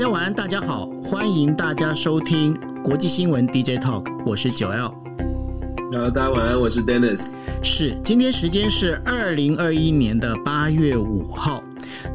[0.00, 4.94] 大家晚安，大家好，欢迎大家收听国际新闻 DJ Talk，我是九 L。
[5.92, 7.34] Hello，大家晚安，我是 Dennis。
[7.62, 11.62] 是，今天时间是二零二一年的八月五号。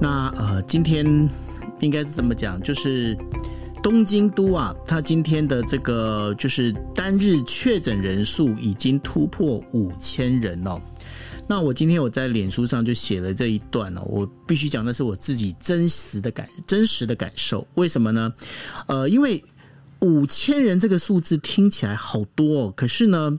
[0.02, 1.06] 那呃，今天
[1.80, 2.60] 应该是怎么讲？
[2.60, 3.16] 就是
[3.84, 10.82] 东京都啊，它今天的这个就是单日确诊人数已经突破五千人哦。
[11.48, 17.66] 那我今天我在脸书上就写了这一段哦，我必须讲的是我自己真实的感真实的感受。
[17.76, 18.34] 为什么呢？
[18.88, 19.44] 呃，因为
[20.00, 23.38] 五千人这个数字听起来好多哦，可是呢，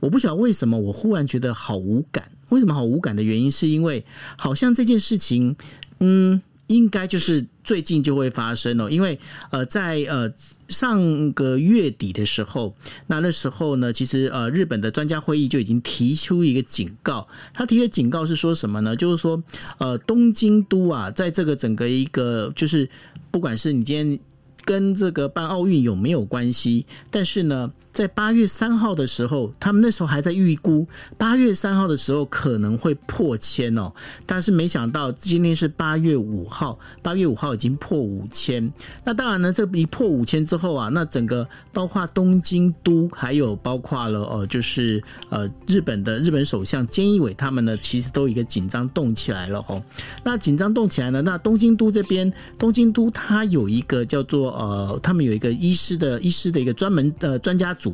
[0.00, 2.30] 我不晓得为什么我忽然觉得好无感。
[2.50, 4.04] 为什么好无感的原因，是因为
[4.36, 5.56] 好像这件事情，
[6.00, 6.40] 嗯。
[6.68, 10.32] 应该就是最近就会发生哦，因为呃，在呃
[10.68, 12.74] 上个月底的时候，
[13.06, 18.96] 那那时候呢，其实呃日本的专家会议就已经提出一个警告，他提的警告是说什么呢？
[18.96, 19.42] 就是说
[19.76, 22.88] 呃东京都啊，在这个整个一个就是
[23.30, 24.18] 不管是你今天
[24.64, 27.70] 跟这个办奥运有没有关系，但是呢。
[27.98, 33.92] 在八月三号的时候，他们那时候还在预估八月三号的时候可能会破千哦，
[34.24, 38.72] 但是没想到今天是八月五号，八月五号已经破五千。
[39.04, 49.82] 那当然呢，这一破五千之后啊，那整个包括东京都，还有包括了呃，就是呃日本的日本首相菅义伟他们呢，其实都一个紧张动起来了哦。
[50.22, 57.87] 那紧张动起来呢，那东京都这边，东京都它有一个叫做呃，他们有一个医师的医师的一个专门的专家组。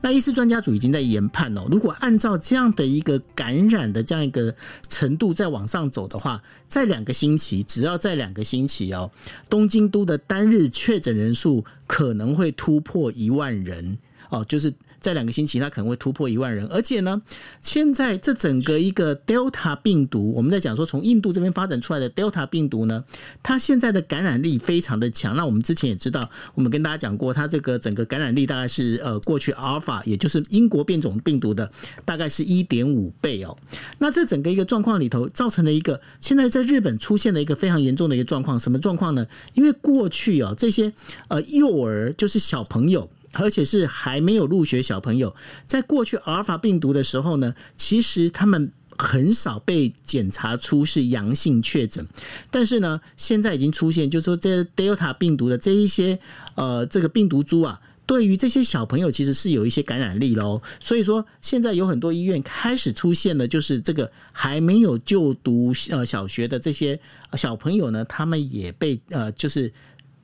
[0.00, 4.54] 那医师专家组已经在研判哦，如果按照这样的一个感染的这样一个
[4.88, 9.10] 程度再往上走的话，在两个星期，只要在两个星期哦，
[9.48, 13.96] 东京都的单日确诊人数可能会突破一万人
[14.30, 14.72] 哦，就是。
[15.02, 17.20] 在两个星期，它可能会突破一万人，而且呢，
[17.60, 23.04] 现在这整个一个 Delta 病毒，我们在讲说从印度这边发展出来的 Delta 病毒呢，
[23.42, 25.36] 它现在的感染力非常的强。
[25.36, 31.70] 那我们之前也知道，我们跟大家讲过，它这个整个感染力大概是呃过去 Alpha，也就是英国变种病毒的
[32.04, 33.56] 大概是一点五倍哦。
[33.98, 39.26] 那这整个一个状况里头，造成了一个现在在日本出现了一个非常严重的一个状况，什么状况呢？
[39.54, 40.92] 因为过去哦这些
[41.28, 43.10] 呃幼儿就是小朋友。
[43.34, 45.34] 而且是还没有入学小朋友，
[45.66, 52.06] 在过去阿尔法病毒的时候呢，其实他们很少被检查出是阳性确诊。
[52.50, 56.18] 但是呢，现在已经出现，就是说这 Delta 病毒的这一些
[56.56, 60.60] 呃这个病毒株啊，对于这些小朋友其实是有一些感染力喽。
[60.78, 67.00] 所以说，现在有很多医院开始出现了，就是这个还没有就读呃小学的这些
[67.34, 69.72] 小朋友呢，他们也被呃就是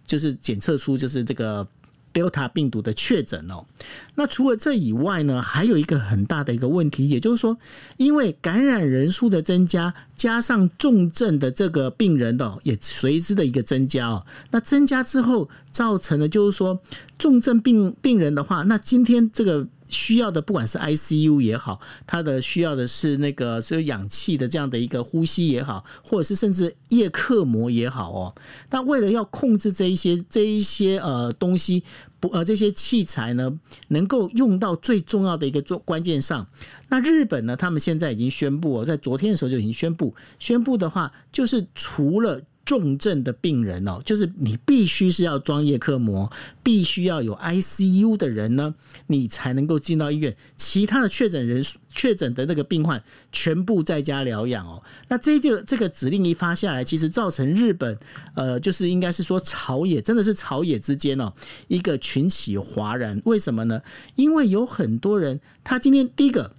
[0.07, 1.67] 就是检测出就是这个。
[2.13, 3.65] Delta 病毒的确诊哦，
[4.15, 7.57] 那除了这以外呢，还有一个很大的一个问题，也就是说，
[7.97, 16.81] 因为感染人数的增加，加上重症的这个病人的也随之的一个增加哦，那增加之后造成的就是说
[17.19, 19.67] 重症病病人的话，那今天这个。
[19.89, 28.35] 需要的不管是 ICU 也好，它的需要的是那个所有氧气的这样的一个呼吸也好，或者是甚至叶克膜也好哦。
[28.71, 31.83] 那为了要控制这一些这一些呃东西
[32.21, 36.47] 不呃这些器材呢，能够用到最重要的一个关关键上，
[36.89, 42.43] 那日本呢，他们现在已经宣布哦，在昨天的时候就已经宣布，宣布的话就是除了。
[42.69, 46.31] 重症的病人哦，就是你必须是要装叶克膜，
[46.63, 48.75] 必须要有 ICU 的人呢，
[49.07, 50.37] 你才能够进到医院。
[50.59, 53.03] 其他的确诊人、确诊的那个病患
[53.33, 54.83] 全部在家疗养哦。
[55.09, 57.99] 那这个这个指令一发下来，其实造成日本
[58.35, 61.33] 呃，就是应该是说朝野真的是朝野之间哦，
[61.69, 63.19] 一个群起哗然。
[63.25, 63.81] 为什么呢？
[64.17, 66.53] 因为有很多人，他今天第一个。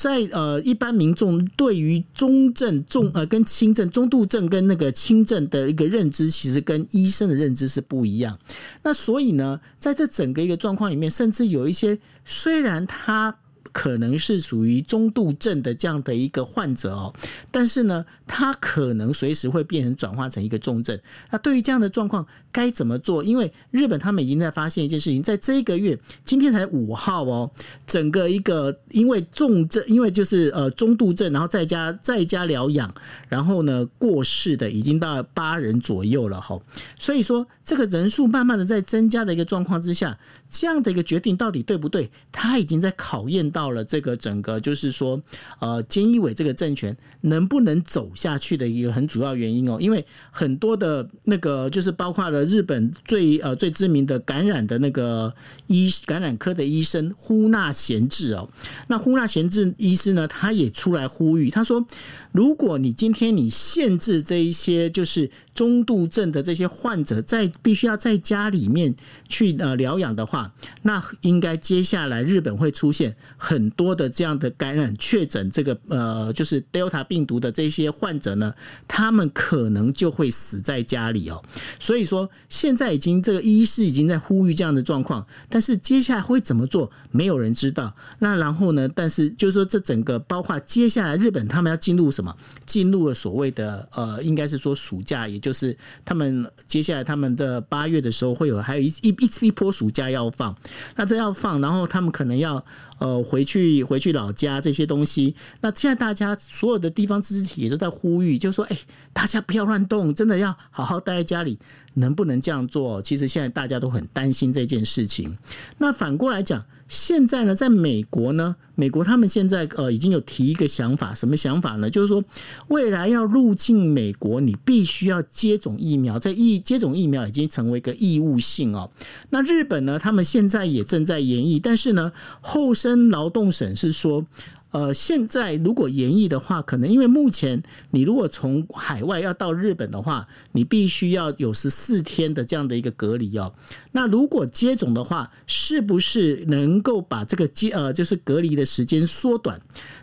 [0.00, 8.38] 在呃，一般民众对于中症、重呃跟轻症、中度症跟那个轻症的一个认知，其实跟医生的认知是不一样。
[8.82, 13.36] 那所以呢，在这整个一个状况里面，甚至有一些虽然他。
[13.72, 17.14] 可能是属于中度症的这样的一个患者哦，
[17.52, 20.98] 但是呢，他可能随时会变成转化成一个重症。
[21.30, 23.22] 那对于这样的状况该怎么做？
[23.22, 27.50] 因为日本他们已经在发现一件事情，在这一个月，今天才五号哦，
[27.86, 32.94] 整个一个因为重症，因为就是呃中度症，然后在家在家疗养，
[33.28, 36.58] 然后呢过世的已经到八人左右了哈。
[36.98, 40.16] 所以说，这个人数慢慢的在增加的一个状况之下，
[40.50, 42.08] 这样的一个决定到底对不对？
[42.32, 43.50] 他已经在考验。
[43.50, 45.20] 到了这个整个就是说，
[45.58, 49.76] 呃，菅义伟这个政权能不能走下去的一个很主要原因哦。
[49.80, 55.32] 因为很多的那个就是包括了日本最呃最知名的感染的那个
[55.66, 58.48] 医感染科的医生呼纳贤治哦，
[58.88, 61.84] 那呼纳贤治医师呢，他也出来呼吁，他说，
[62.32, 65.30] 如果你今天你限制这一些就是。
[65.52, 68.94] 中度症的这些患者在必须要在家里面
[69.28, 70.50] 去呃疗养的话，
[70.82, 78.54] 那应该接下来日本会出现很多的这样的感染确诊这个呃就是 Delta 病毒的这些患者呢，
[78.86, 81.42] 他们可能就会死在家里哦。
[81.80, 87.92] 所以说现在已经这个医师已经在呼吁这样的状况，但是接下来会怎么做，没有人知道。
[88.20, 95.39] 那然后呢，但是就是说这整个包括接下来日本他们要进入什么，进入了所谓的呃应该是说暑假也。
[95.40, 100.54] 就是他们接下来他们的八月的时候会有还有一一一一波暑假要放，
[100.94, 102.64] 那这要放，然后他们可能要
[102.98, 105.34] 呃回去回去老家这些东西。
[105.60, 108.78] 那现在大家所有的地方自治体也都在呼吁，就说哎，
[109.12, 111.58] 大家不要乱动，真的要好好待在家里，
[111.94, 113.02] 能不能这样做？
[113.02, 115.36] 其实现在大家都很担心这件事情。
[115.78, 116.64] 那反过来讲。
[116.90, 121.88] 现在呢，在美国呢，美国他们现在呃已经有提一个想法，什么想法呢？
[121.88, 122.22] 就是说，
[122.66, 128.90] 未来要入境美国，你必须要接种疫苗，在疫接种疫苗已经成为一个义务性哦。
[129.30, 132.10] 那日本呢，他们现在也正在研议，但是呢，
[132.40, 134.26] 厚生劳动省是说。
[134.70, 143.52] 呃，现在如果延役的话，可能因为目前你如果从海外要到日本的话，你必须要有十四天的这样的一个隔离哦。
[143.92, 149.60] 那如果接种的话，是不是能够把这个接呃就是隔离的时间缩短？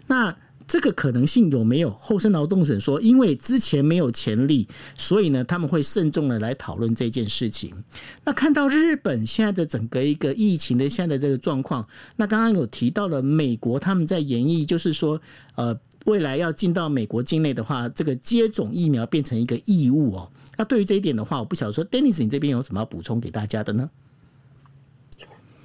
[0.07, 0.35] 那
[0.67, 1.89] 这个可能性有没有？
[1.89, 7.73] 厚生劳动省说，因为之前没有潜力，所以呢，他们会慎重的来讨论这件事情。
[8.25, 11.87] 那看到日本现在的整个一个疫情的现在的这个状况，
[12.17, 15.21] 那刚刚有提到了美国他们在研议，就是说，
[15.55, 20.29] 呃，未来要进到美国境内的话，这个接种疫苗变成一个义务哦。
[20.57, 23.89] 那对于这一点的话，我不晓得说，Dennis，你这边有什么要补充给大家的呢？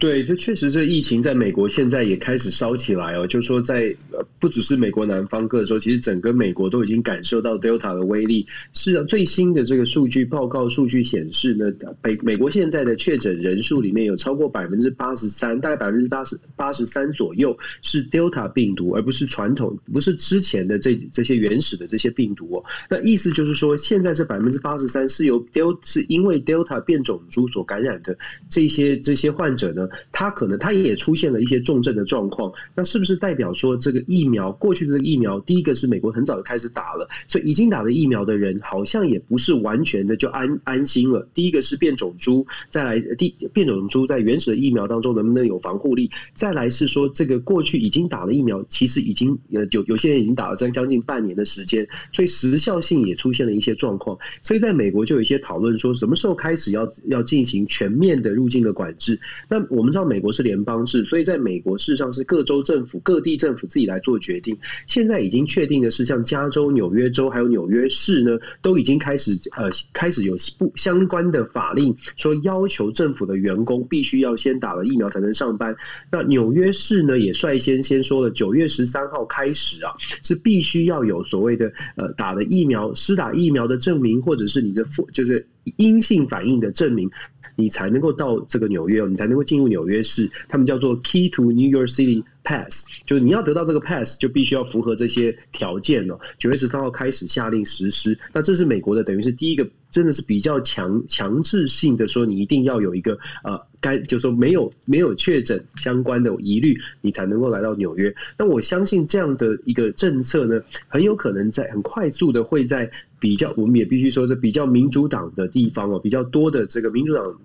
[0.02, 3.24] 对，这确实，这疫情在美国现在也开始烧起来哦。
[3.24, 3.94] 就是说，在，
[4.40, 8.44] 不只是美国南方各州，其实整个美国都已经感受到 Delta 的威力。
[8.74, 11.66] 是啊最新的这个数据报告，数据显示呢，
[12.02, 22.64] 美美国现在的确诊人数里面有超过百分之八十三，大概百分之八十八十三左右是 Delta 病毒，而不是传统，不是之前的这这些原始的这些病毒哦。
[22.90, 28.18] 那意思就是说，现在这百分之八十三是由 Delta 是因为 Delta 变种株所感染的
[28.50, 29.88] 这些这些患者呢？
[30.10, 41.28] 他可能他也出现了一些重症的状况，那是不是代表说这个疫苗过去的这个疫苗，第一个是美国很早就开始打了，所以已经打了疫苗的人好像也不是完全的就安安心了。
[41.34, 46.10] 第一个是变种株，再来第变种株在原始的疫苗当中能不能有防护力？
[46.34, 54.16] 再来是说这个过去已经打了疫苗，其实已经呃有有些人已经打了将将近半年的时间，所以时效性也出现了一些状况。
[54.42, 59.18] 所以在美国就有一些讨论说，什么时候开始要要进行全面的入境的管制？
[59.48, 60.22] 那我我们知道美。
[60.22, 64.56] 国是联邦制，所以在美国事实上是各州政府、各地政府自己来做决定。
[64.86, 75.74] 现在已经确定的是，像加州、纽约州还有纽约市呢，都已经开始呃开始有不相关的法令，说要求政府的员工必须要先打了疫苗才能上班。
[76.08, 79.90] 那纽约市呢，也率先先说了，九月十三号开始啊，
[80.22, 85.44] 是必须要有所谓的呃打了疫苗、施打疫苗的证明，或者是你的负就是
[85.78, 87.10] 阴性反应的证明。
[87.56, 90.30] 你才能够到这个纽约，你才能够进入纽约市。
[90.48, 96.18] 他们叫做 Key to New York City Pass，就是你要得到这个 pass，就必须要符合这些条件了。
[96.38, 108.12] 九月十三号开始下令实施，那这是美国的，等于是第一个，真的是比较强强制性的说，你一定要有一个呃，该就是说没有没有确诊相关的疑虑，你才能够来到纽约。
[108.36, 112.90] 那我相信这样的一个政策呢，很有可能在很快速的会在。
[113.22, 117.38] 比较，我们也必须说，是比较民主党的地方哦，比较多的这个民主党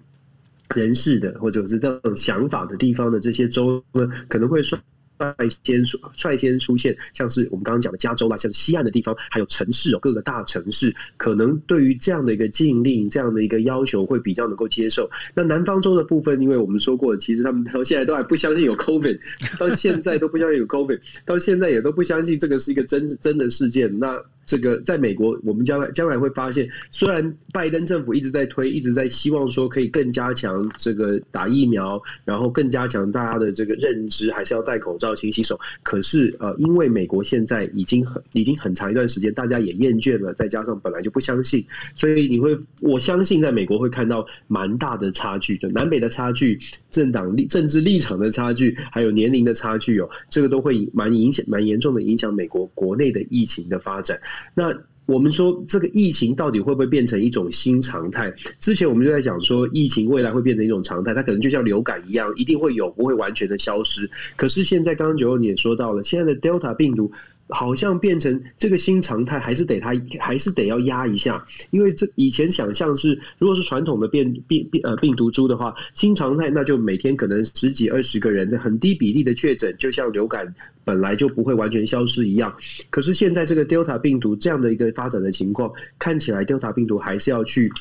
[0.75, 4.77] 人士的，或者是这种想法的地方的这些州呢，可能会说
[5.17, 15.09] 率先率先出现，像是我们刚刚讲的加州啦，像西岸的地方，还有城市哦，各个大城市，可能对于这样的一个禁令、这样的一个要求，会比较能够接受。
[15.33, 19.19] 那南方州的部分，因为我们说过，其实他们到现在都还不相信有 COVID，
[19.59, 23.97] 到现在都不相信有 COVID，到现在也都不相信这个是一个真真的事件。
[23.99, 35.59] 那这个在美国，我们将来将来会发现，虽然拜登政府一直在推，一直在希望说可以更加强这个打疫苗，然后更加强大家的这个认知，还是要戴口罩、要勤洗手。
[35.83, 46.59] 可是呃，因为美国现在已经很已经很长一段时间，大家也厌倦了，再加上本来就不相信，所以你会我相信在美国会看到蛮大的差距，就南北的差距、
[46.91, 54.19] 政党立政治立场的差距，还有年龄的差距哦，这个都会蛮影响、蛮严重的影响美国国内的疫情的发展。
[54.53, 54.73] 那
[55.07, 58.31] 我们说这个疫情到底会不会变成一种新常态？
[58.59, 64.07] 之前我们就在讲说，疫情未来会变成一种常态，它可能就像流感一样，一定会有，不会完全的消失。
[64.35, 67.11] 可是现在刚刚九欧你也说到了，现在的 Delta 病毒。
[67.49, 82.53] 好像变成这个新常态，还是得它还是得要压一下，因为这以前想象是，如果是传统的变病病呃病毒株的话，新常态那就每天可能十几二十个人的很低比例的确诊，就像流感本来就不会完全消失一样。
[82.89, 87.71] 可是现在这个 Delta 病毒这样的一个发展的情况，看起来 Delta 病毒还是要去。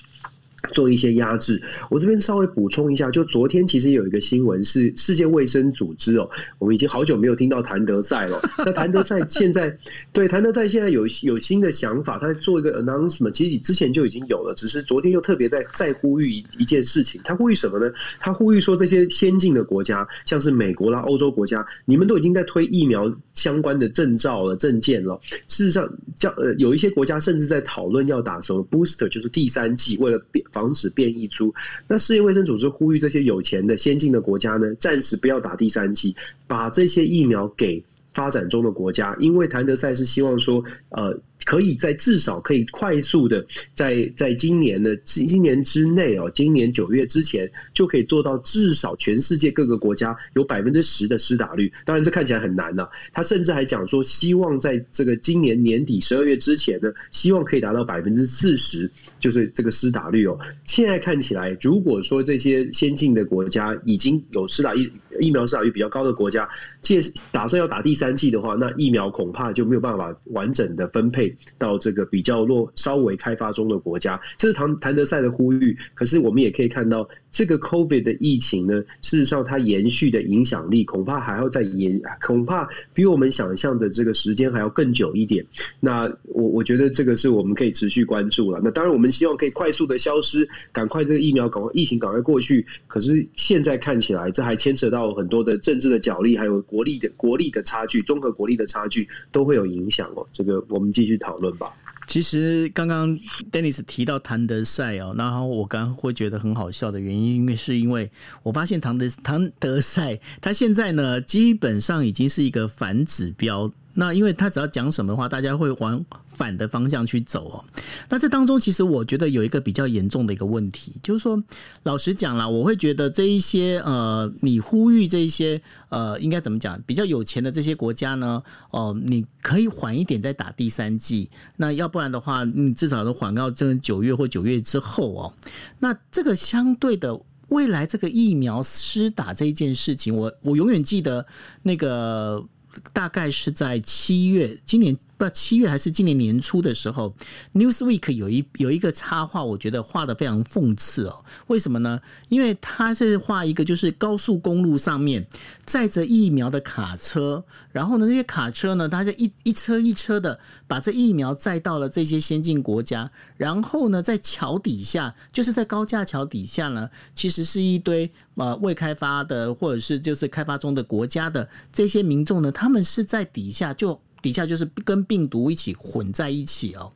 [0.72, 8.40] 做一些压制，我这边稍微补充一下，就昨天其实有一个新闻是世界卫生组织哦，我们已经好久没有听到谭德赛了。
[8.64, 9.76] 那谭德赛现在
[10.12, 17.20] 对谭德赛现在有有新的想法，他在做一个 announcement，其实你之前就已经有了，只是昨天又特别在再呼吁一一件事情。
[17.22, 17.92] 他呼吁什么呢？
[18.18, 25.20] 他呼吁说这些先进的国家，像是美国啦、欧洲国家，你们都已经在推疫苗相关的证照了、证件了。
[25.48, 30.45] 事实上，叫呃有一些国家甚至在讨论要打什么 booster，就是第三剂，为了变。
[30.52, 31.54] 防止变异株，
[31.88, 36.14] 那世界卫生组织呼吁这些有钱的先进的国家呢，暂时不要打第三剂，
[36.46, 37.82] 把这些疫苗给
[38.14, 41.18] 发展中的国家，因为谭德赛是希望说，呃。
[41.46, 51.72] 可以在至少可以快速的在在今年的今年之内哦，今年九月之前就可以做到至少全世界各个国家有百分之十的施打率。
[51.84, 52.90] 当然这看起来很难了。
[53.12, 60.36] 他甚至还讲说，希望在这个今年年底十二月之前呢，希望可以达到百分之四十，就是这个施打率哦。
[60.64, 66.48] 现在看起来，如果说这些先进的国家已经有施打疫疫苗施打率比较高的国家，
[66.82, 67.00] 借
[67.30, 71.35] 打算要打第三剂的话，那疫苗恐怕就没有办法完整的分配。
[71.58, 75.76] 到这个比较弱、稍微开发中的国家，这是唐谭德赛的呼吁。
[75.94, 85.44] 可是我们也可以看到，这个 COVID 的疫情呢，事实上它延续的影响力恐怕还要再延，恐怕比我们想象的这个时间还要更久一点。
[85.80, 88.60] 那我我觉得这个是我们可以持续关注了。
[88.62, 92.64] 那当然，我们希望可以快速的消失，赶快这个疫苗赶快疫情赶快过去。
[92.86, 100.26] 可是现在看起来，这还牵扯到很多的政治的角力，还有国力的国力的差距，综合国力的差距都会有影响哦。
[100.32, 101.72] 这个我们继续讨论吧。
[102.06, 103.18] 其实刚刚
[103.50, 108.08] Dennis 提到谭德赛哦，然后我刚刚会觉得很好笑的原因，因为是因为
[108.44, 113.70] 我发现谭德谭德赛他现在呢，基本上已经是一个反指标。
[113.96, 117.64] 那因为他只要讲什么的话，大家会往反的方向去走哦。
[118.10, 121.42] 那这当中，其实我觉得有一个比较严重的一个问题，就是说，
[121.82, 126.78] 老实讲啦，我会觉得这一些呃，你呼吁这一些呃，应该怎么讲？
[126.86, 131.30] 比较有钱的这些国家呢，哦、你可以缓一点再打第三剂。
[131.56, 135.32] 那要不然的话，你至少都缓到这九月或九月之后哦。
[135.78, 141.26] 那这个相对的未来这个疫苗施打这一件事情，我我永远记得
[141.62, 142.44] 那个。
[142.92, 144.96] 大概是在七月，今年。
[145.18, 147.14] 不知道七月还是今年年初的时候
[147.54, 151.24] ，Newsweek 有一有一个插画，我觉得画的非常讽刺哦。
[151.46, 151.98] 为什么呢？
[152.28, 155.26] 因为他是画一个就是高速公路上面
[155.64, 157.42] 载着疫苗的卡车，
[157.72, 173.98] 然后呢，这些卡车呢，它就一一车一车的把这疫苗载到了这些先进国家，然后呢，在桥底下，就是在高架桥底下呢，其实是一堆呃未开发的或者是就是开发中的国家的这些民众呢，他们是在底下就。
[174.22, 176.92] 底下就是跟病毒一起混在一起哦。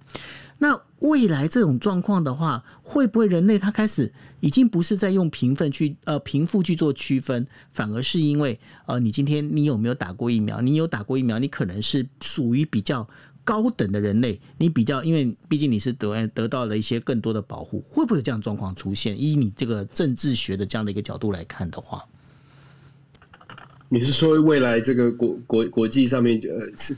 [0.58, 10.60] 那未来这种状况的话，会不会人类他开始已经不是在用贫富去呃贫富去做区分，反而是因为呃你今天你有没有打过疫苗？
[10.60, 13.08] 你有打过疫苗，你可能是属于比较
[13.42, 19.18] 高等的人类，你比较因为毕竟你是得得到了一些更多的保护，会不会有这样状况出现？
[19.18, 22.04] 以你这个政治学的这样的一个角度来看的话。
[23.92, 26.40] 你是说未来这个国国国际上面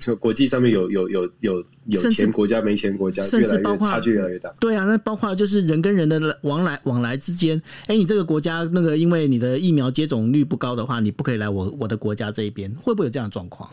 [0.07, 4.53] 呃，国际上面有有有有有钱国家没钱国家，甚至包括差距越来越大。
[4.61, 13.67] 对啊，那包括就是人跟人的往来往来之间，哎，你这个国家那个因为你的疫苗接种率不高的话，你不可以来我我的国家这一边，会不会有这样的状况？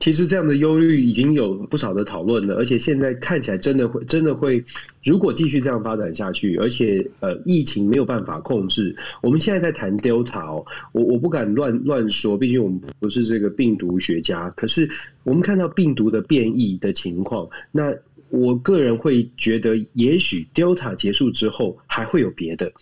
[0.00, 4.64] 其实这样的忧虑已经有不少的讨论了，而且现在看起来真的会真的会，
[5.04, 14.48] 如果继续这样发展下去，而且呃疫情没有办法控制，我们现在在谈 Delta 哦，我我不敢乱乱说，毕竟我们不是这个病毒学家。
[14.56, 14.88] 可是
[15.22, 17.94] 我们看到病毒的变异的情况，那
[18.30, 22.72] 我个人会觉得，也许 Delta 结束之后还会有别的。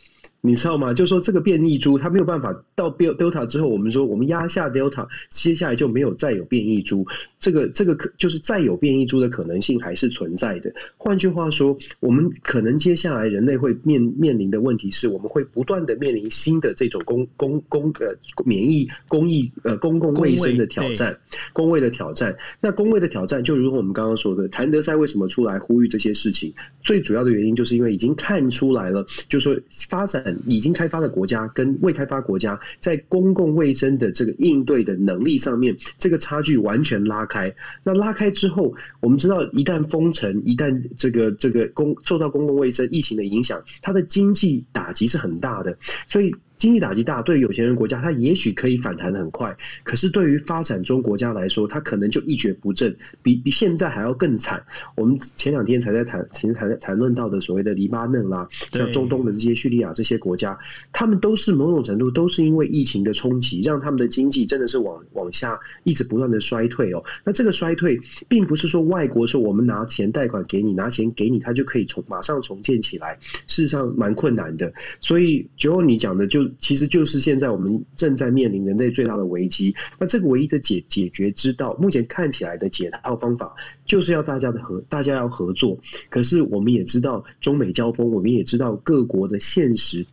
[0.40, 0.94] 你知道吗？
[0.94, 7.06] 就说这个变异株，它没有办法到 Delta 之后，我们说我们压下 Delta，接下来就没有再有变异株。
[7.40, 10.72] 这个这个可就是再有变异株的可能性还是存在的。
[10.96, 21.16] 换句话说，我们可能接下来人类会面面临的问题是，我们会不断的面临新的这种公公公呃免疫公益呃公共卫生的挑战，
[21.52, 22.36] 公卫的挑战。
[22.60, 26.52] 那公卫的挑战，就如我们刚刚说的，谭德塞为什么出来呼吁这些事情？
[26.82, 30.36] 最主要的原因就是因为已经看出来了，就是说发展。
[30.46, 37.54] 已经开发的国家跟未开发国家在公共卫生的这个应对的能力上面，这个差距完全拉开。
[37.84, 45.76] 那拉开之后，我们知道一旦封城，一旦这个这个公受到公共卫生疫情的影响，它的经济打击是很大的，
[46.08, 46.34] 所以。
[46.58, 49.56] 经济打击大，对于有钱人国家，它也许可以反弹的很快。
[49.84, 54.60] 可是对于发展中国家来说，它可能就一蹶不振，比比现在还要更惨。
[54.96, 60.58] 我们前两天才在谈，其实谈谈论到的所谓的黎巴嫩啦，像中东的这些叙利亚这些国家，
[60.92, 67.04] 他们都是某种程度都是因为疫情的冲击，让他们的经济真的是往往下一直不断的衰退哦。
[67.22, 67.96] 那这个衰退，
[68.28, 74.72] 并不是说外国说我们拿钱贷款给你，拿钱给你，它就可以重马上重建起来，事实上蛮困难的。
[74.98, 76.47] 所以，就你讲的就。
[76.58, 79.74] 其实就是现在我们正在面临人类最大的危机。
[79.98, 83.54] 那这个唯一的解解决之道，目前看起来的解套方法，
[83.86, 85.78] 就是要大家的合，大家要合作。
[86.08, 90.04] 可是我们也知道中美交锋，我们也知道各国的现实，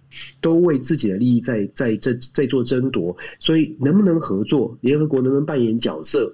[0.41, 3.15] 都为自己的利益在在在在做争夺。
[3.39, 6.33] 所以能不能合作，联合国能不能扮演角色？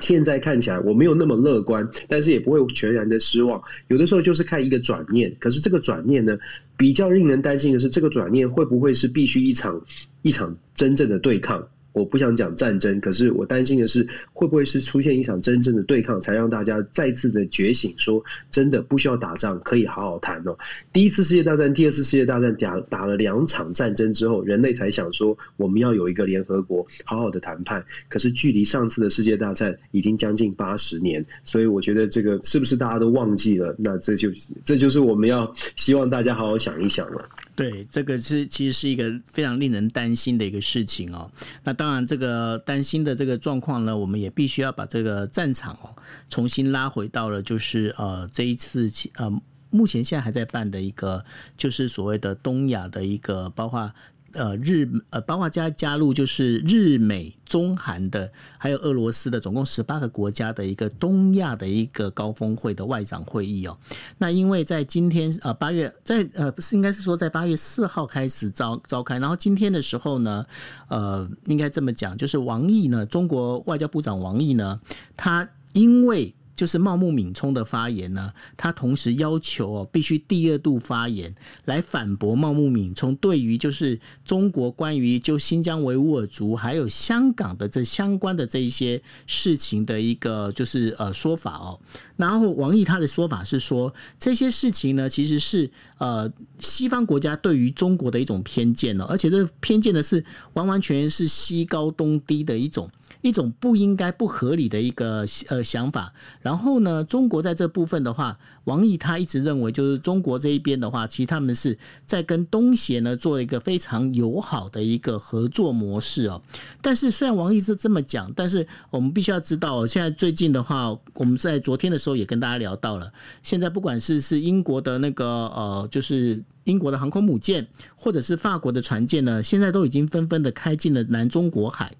[0.00, 3.60] 现在看起来我没有那么乐观，但是也不会全然的失望。
[3.88, 6.36] 有的时候就是看一个转念，可是这个转念呢，
[6.76, 9.80] 比较令人担心的是，这个转念会不会是必须一场
[10.22, 11.68] 一场真正的对抗？
[11.94, 20.58] 我不想讲战争，可是我担心的是，会不会是出现一场真正的对抗，才让大家再次的觉醒，说真的不需要打仗，可以好好谈哦。
[20.92, 27.82] 第一次世界大战、第二次世界大战打打了两场战争之后，人类才想说我们要有一个联合国，好好的谈判。
[28.08, 33.72] 可是距离上次的世界大战已经将近八十年，所以我觉得这个是不是大家都忘记了？
[33.78, 34.28] 那这就
[34.64, 37.24] 这就是我们要希望大家好好想一想了。
[37.56, 41.30] 对，这个是其实是一个非常令人担心的一个事情哦。
[41.62, 45.94] 那当然，这个担心的这个状况呢，我们也必须要把这个战场哦
[46.28, 49.30] 重新拉回到了，就是呃这一次呃
[49.70, 51.24] 目前现在还在办的一个，
[51.56, 53.92] 就是所谓的东亚的一个，包括。
[54.34, 63.76] 呃，日呃，包括加加入就是日美中韩的，还有俄罗斯的，总共十八个国家的一个东亚的一个高峰会的外长会议哦。
[64.18, 70.44] 那因为在今天呃八月在呃不是应该是说在八月四号开始召召开，然后今天的时候呢，
[70.88, 74.80] 呃，应该这么讲，就是王毅呢，中国外交部长王毅呢，
[75.16, 76.34] 他因为。
[76.56, 91.78] 就是茂木敏充的发言呢，他同时要求哦，必须第二度发言来反驳茂木敏充对于就是中国关于就新疆维吾尔族还有香港的这相关的这一些事情的一个就是呃说法哦。
[92.16, 102.88] 然后王毅他的说法是说，这些事情呢其实是呃西方国家对于中国的一种偏见哦，而且这偏见呢是完完全全是西高东低的一种。
[103.24, 106.12] 一种不应该、不合理的一个呃想法。
[106.42, 116.42] 然后呢，中国在这部分的话，王毅他一直认为，就是中国这一边的话，其实他们是在跟东协呢做一个非常友好的一个合作模式哦。
[116.82, 123.10] 但是虽然王毅是这么讲，但是我们必须要知道，现在最近的话，我们在昨天的时候也跟大家聊到了，
[123.42, 131.90] 现在不管是是英国的那个呃，就是英国的航空母舰，或者是法国的船舰呢，现在都已经纷纷的开进了南中国海。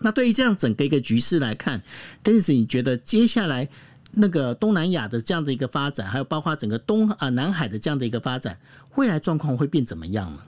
[0.00, 1.82] 那对于这样整个一个局势来看
[2.22, 3.68] 邓律师你觉得接下来
[4.14, 8.58] 那个东南亚的这样的一个发展，还有包括整个东啊南海的这样的一个发展，
[8.94, 10.38] 未来状况会变怎么样呢？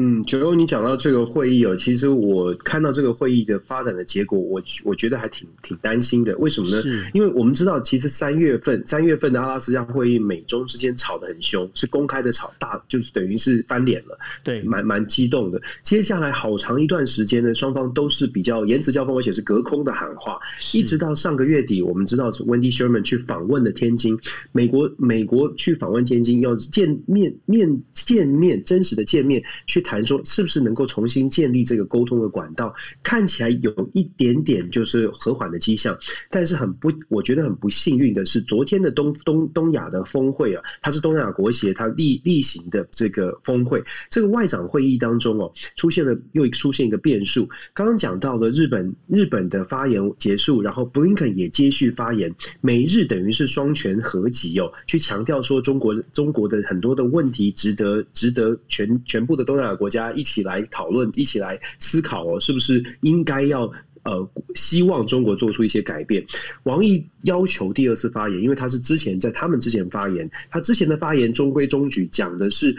[0.00, 6.38] 嗯，九欧，你讲到这个会议哦，其实我看到这个会议的发展的结果，我我觉得还挺挺担心的。
[6.38, 6.80] 为什么呢？
[7.12, 15.60] 因为我们知道，其实三月份三月份的阿拉斯加会议，美中之间吵得很凶，是公开的吵，大就是等于是翻脸了，对，蛮蛮激动的。
[15.82, 20.38] 接下来好长一段时间呢，双方都是比较言辞交锋，而且是隔空的喊话，
[20.74, 24.16] 一直到上个月底，我们知道 Wendy Sherman 去访问了天津，
[24.52, 29.82] 美国美国去访问天津，要见面面见面真实的见面去。
[29.88, 35.98] 谈说是不是能够重新建立这个沟通的管道，看起来有一点点就是和缓的迹象，
[36.28, 66.22] 但是很不，我觉得很不幸运的是，昨天的东东东亚的峰会啊，它是东亚国协它例例行的这个峰会，这个外长会议当中哦，出现了又出现一个变数，刚刚讲到了日本日本的发言结束，然后布林肯也接续发言，美日等于是双拳合击哦，去强调说中国中国的很多的问题值得值得全全部的东亚国家一起来讨论，一起来思考哦，是不是应该要呃希望中国做出一些改变？
[66.64, 72.76] 王毅要求第二次发言，因为他是之前在他们之前发言，他之前的发言中规中矩，讲的是。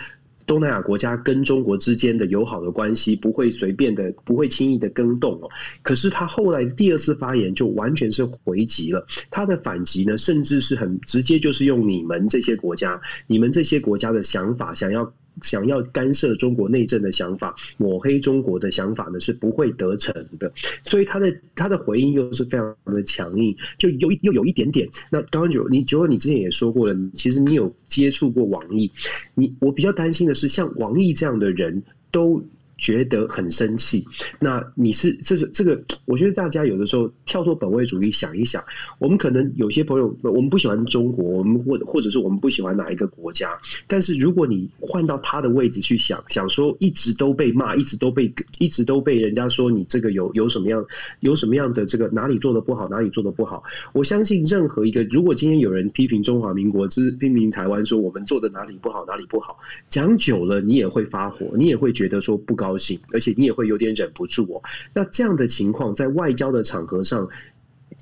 [0.50, 5.50] 东南亚国家跟中国之间的友好的关系不会随便的，不会轻易的更动哦。
[5.84, 15.14] 可是他后来第二次发言就完全是回击了，他的反击呢，甚至是很直接，就是用你们这些国家，你们这些国家的想法想要。
[15.41, 20.52] 想要干涉中国内政的想法，抹黑中国的想法呢，是不会得逞的。
[20.84, 24.88] 所以他的他的回应又是非常的强硬，就有又有一点点。
[25.10, 28.91] 那刚刚九你就你之前也说过了，其实你有接触过网易，
[29.36, 32.43] 你我比较担心的是，像网易这样的人都。
[32.80, 34.06] 觉得很生气，
[34.39, 35.80] 那你是这是这个？
[36.06, 38.63] 我觉得大家有的时候跳脱本位主义想一想，
[38.98, 50.84] 我们可能有些朋友，我们不喜欢中国，我们或或者是我们不喜欢哪一个国家，但是如果你换到他的位置去想，想说一直都被骂，一直都被一直都被人家说你这个有有什么样
[51.20, 53.62] 有什么样的这个哪里做的不好，哪里做的不好，
[53.94, 59.58] 我相信任何一个，如果今天有人批评中华民国，之批评台湾，说我们做的哪里不好，哪里不好，
[59.89, 62.69] 讲久了你也会发火，你也会觉得说不高。
[62.70, 64.62] 高兴，而且你也会有点忍不住哦。
[64.94, 67.28] 那这样的情况，在外交的场合上，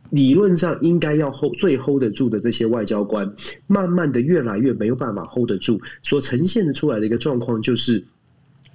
[0.10, 3.34] 理论上应该要 hold 最 hold 得住的这些外交官，
[3.68, 8.04] 慢慢的越来越没有办法 hold 得住，所呈现出来的一个状况就是。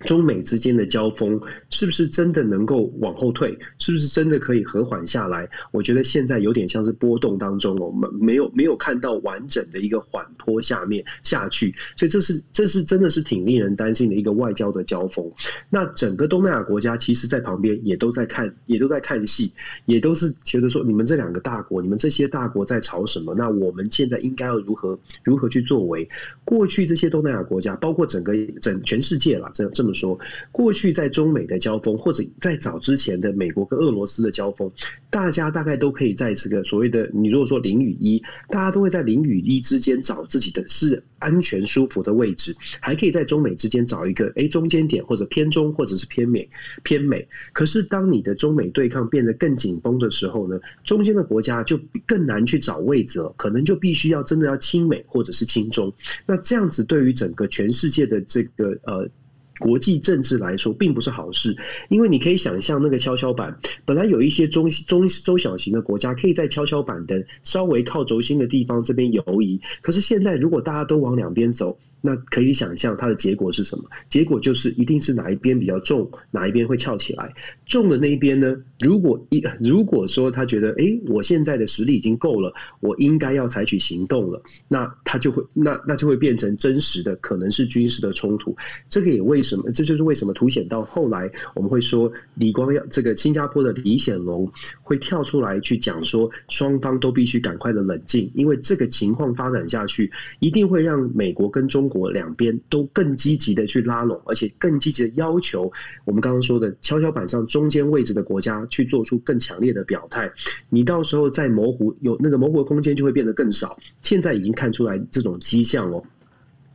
[0.05, 3.57] 中美之间的交锋是不是真的能够往后退？
[3.79, 5.49] 是不是真的可以和缓下来？
[5.71, 15.31] 我觉得现在有点像是波动当中，我们没有没有看到完整的一个缓坡下面下去，所以这是这是真的是挺令人担心的一个外交的交锋。
[15.71, 19.53] 那整个东南亚国家其实，在旁边也都在看，也都在看戏，
[19.87, 23.35] 也都是觉得说，你们这两个大国，你们这些大国在吵什么？
[23.35, 26.09] 那我们现在应该要如何如何去作为？
[26.45, 29.92] 过去这些东南亚国家，包括整个整全世界了，这这么。
[29.95, 30.19] 说
[30.51, 34.71] 过去在中美的交锋，或者在早之前的美国跟俄罗斯的交锋，
[35.11, 46.49] 大家大概都可以在这个所谓的你如果说零与一，大家都会在零与一之间找自己的是安全舒服的位置，还可以在中美之间找一个诶中间点，或者偏中，或者是偏美
[46.83, 47.27] 偏美。
[47.53, 55.93] 可是当你的中美对抗变得更紧绷的时候呢，中间的国家就更难去找位置了，可能就必须要真的要亲美或者是亲中。
[56.27, 59.09] 那这样子对于整个全世界的这个呃。
[59.59, 61.57] 国际政治来说，并不是好事，
[61.89, 71.79] 因为你可以想象那个跷跷板，本来有一些中中中小型的国家可以在跷跷板的稍微靠轴心的地方这边游移，可是现在如果大家都往两边走。
[72.03, 73.85] 那可以想象它的结果是什么？
[74.11, 77.33] 结果就是一定是哪一边比较重，哪一边会翘起来。
[77.65, 78.55] 重的那一边呢？
[78.81, 88.55] 如果一如果说他觉得，哎、我现在的实力已经够了，我应该要采取行动了，那他就会那那就会变成真实的，可能是军事的冲突。
[88.89, 89.71] 这个也为什么？
[89.71, 94.51] 这就是为什么凸显到后来我们会说李光耀这个新加坡的李显龙
[94.83, 100.11] 会跳出来去讲说，双方都必须赶快的冷静，因为这个情况发展下去，
[100.41, 105.71] 一定会让美国跟中国两边都更积极的去拉拢，而且更积极的要求
[106.07, 110.33] 我们刚刚说的跷跷板上中间位置的国家去做出更强烈的表态。
[110.71, 113.79] 你到时候再模糊，有那个模糊的空间就会变得更少。
[114.01, 116.03] 现在已经看出来这种迹象哦。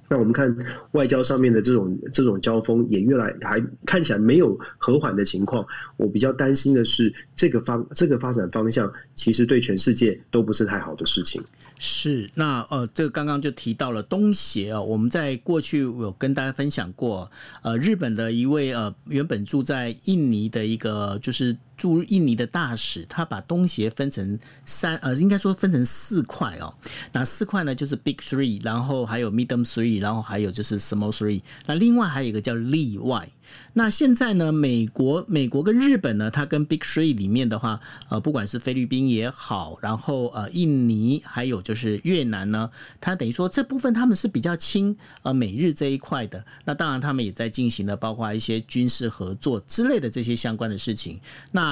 [0.10, 0.56] 那我们看
[0.94, 5.66] 外交上面的这种这种交锋也越来还看起来没有和缓的情况。
[5.98, 11.42] 我比较担心的是这个方这个发展方向，其实对全世界都不是太好的事情。
[11.80, 17.30] 是，那呃，这个刚刚就提到了东协啊，我们在过去有跟大家分享过，
[17.62, 26.74] 呃，日本的一位呃原本住在印尼的一个就是驻印尼的大使，他把东协分成三呃，应该说分成四块哦，
[27.14, 33.30] 那四块呢就是 Big Three，然后还有 Medium Three，然后还有就是 Small Three，那另外还有一个叫例外。
[33.72, 46.44] 那现在呢，美国、美国跟日本呢，它跟 Big Three 里面的话，呃，不管是菲律宾也好，然后呃，印尼还有就是越南呢，它等于说这部分他们是比较亲呃美日这一块的。
[46.66, 51.18] 那当然，他们也在进行了包括一些军事合作之类的这些相关的事情。
[51.54, 51.67] 那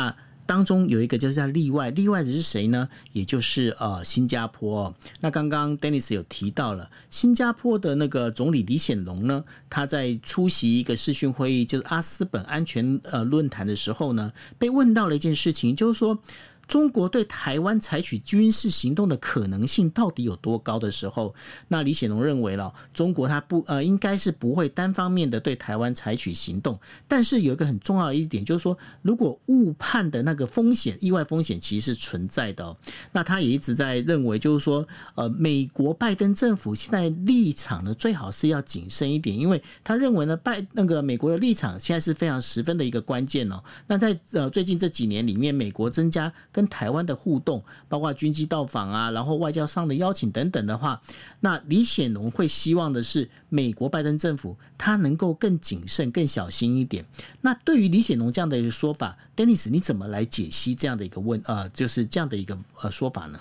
[0.46, 2.88] 当中有一个就是叫例外，例外的是谁呢？
[3.14, 4.94] 也就是呃新加坡。
[5.20, 16.20] 那刚刚 Dennis 有提到了新加坡的那个总理李显龙呢，他在出席一个视讯会议，就是阿斯本安全呃论坛的时候呢，被问到了一件事情，就是说。
[16.68, 21.34] 中国对台湾采取军事行动的可能性到底有多高的时候，
[21.68, 32.76] 那李显龙认为了中国他不呃应该是不会单方面的对台湾采取行动，但是有一个很重要的一点就是说，如果误判的那个风险、意外风险其实是存在的哦。
[33.12, 43.64] 那他也一直在认为，就是说，呃，美国拜登政府现在立场呢，最好是要谨慎一点，因为他认为呢，拜那个美国的立场现在是非常十分的一个关键哦。
[43.88, 51.02] 那在呃最近这几年里面，美国增加跟台湾的互动，包括军机到访啊，然后外交上的邀请等等的话，
[51.42, 57.04] 那李显龙会希望的是美国拜登政府他能够更谨慎、更小心一点。
[57.42, 63.38] 那对于李显龙这样的一个说法，Dennis，你怎么来解析这样的一个问呃，就是这样的一个呃说法呢？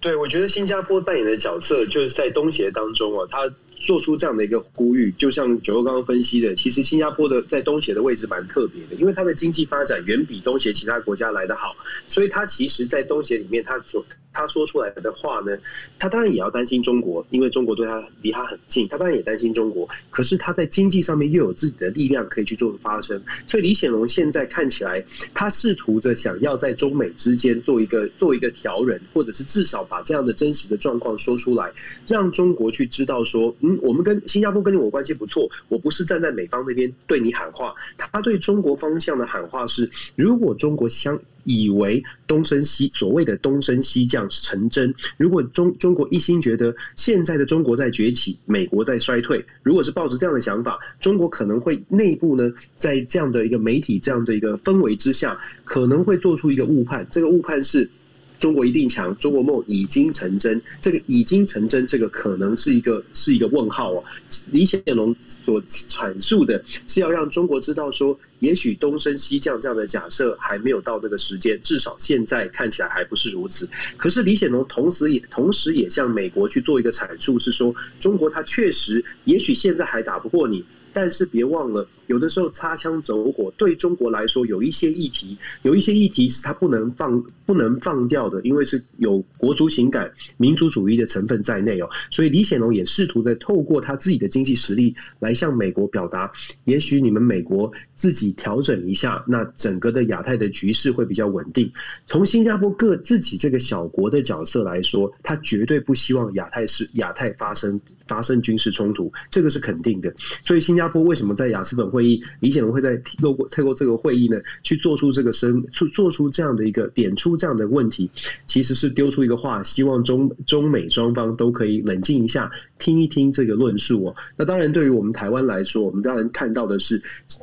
[0.00, 3.50] 对，我觉得新加坡扮演的角色就是在东协当中啊，他。
[3.88, 11.74] 做出这样的一个呼吁，就像九欧刚刚分析的，其实新加坡的在东协的位置蛮特别的，因为它的经济发展远比东协其他国家来得好，
[12.06, 14.04] 所以它其实，在东协里面，它所
[14.38, 15.58] 他说出来的话呢，
[15.98, 19.88] 他当然也要担心中国，因为中国对他离他很近，他当然也担心中国。
[20.10, 31.72] 可是他在经济上面又有自己的力量可以去做发声，所以李显龙现在看起来，他试图着想要在中美之间做一个做一个调人，或者是至少把这样的真实的状况说出来，
[32.06, 41.18] 让中国去知道说，嗯，我们跟新加坡跟我关系不错，我不是站在美方那边对你喊话，他对中国方向的喊话是，如果中国相。
[41.48, 44.94] 以为东升西所谓的东升西降成真。
[45.16, 57.06] 如果中中国一心觉得现在的中国在崛起，美国在衰退，如果是抱着这样的想法，中国可能会内部呢，在这样的一个媒体这样的一个氛围之下，可能会做出一个误判。
[57.10, 57.88] 这个误判是。
[58.38, 60.60] 中国一定强，中国梦已经成真。
[60.80, 64.04] 这个已经成真，这个可能是一个是一个问号哦。
[64.50, 73.68] 李显龙所阐述的是要让中国知道说，也许东升西降这样的假设还没有到那个时间，至少现在看起来还不是如此。
[73.96, 80.64] 可是李显龙同时也同时也向美国去做一个阐述，是说中国它确实也许现在还打不过你。
[81.00, 91.88] 但是别忘了，有的时候擦枪走火对中国来说，有一些议题，有一些议题是他不能放、不能放掉的，因为是有国族情感、民族主义的成分在内哦。
[92.10, 96.32] 所以李显龙也试图在透过他自己的经济实力来向美国表达，
[96.64, 101.72] 也许你们美国自己调整一下，那整个的亚太的局势会比较稳定。
[102.08, 110.12] 从新加坡各自己这个小国的角色来说，他绝对不希望亚太是亚太发生发生军事冲突，这个是肯定的。
[110.42, 118.10] 所以新加坡为什么在雅思本会议，李显龙会在透过透过这个会议呢，去做出这个声，做做出这样的一个点出这样的问题，
[118.46, 124.16] 其实是丢出一个话，希望中中美双方都可以冷静一下，听一听这个论述哦。
[124.36, 127.02] 那当然，对于我们台湾来说，我们当然看到的是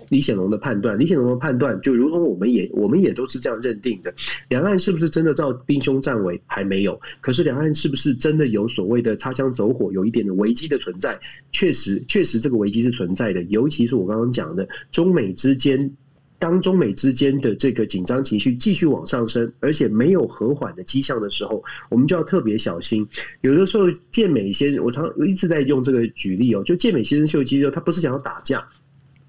[0.10, 0.98] 李显龙的判断。
[0.98, 4.14] 李显龙的判断就如同我们也我们也都是这样认定的。
[4.50, 7.00] 两岸是不是真的到兵凶战危还没有？
[7.22, 11.20] 可是两岸是不是真的有所谓的擦枪走火，有一点的危机的存在？
[11.52, 13.44] 确实，确实这个危机是存在的。
[13.44, 15.92] 尤其是我刚刚讲的，中美之间，
[16.38, 23.08] 当中美之间的这个紧张情绪继续往上升，而且没有和缓的迹象的时候，我们就要特别小心。
[23.42, 28.68] 有的时候，健美先生，我常一直在用这个举例哦，就健美先生秀肌肉，他不是想要打架。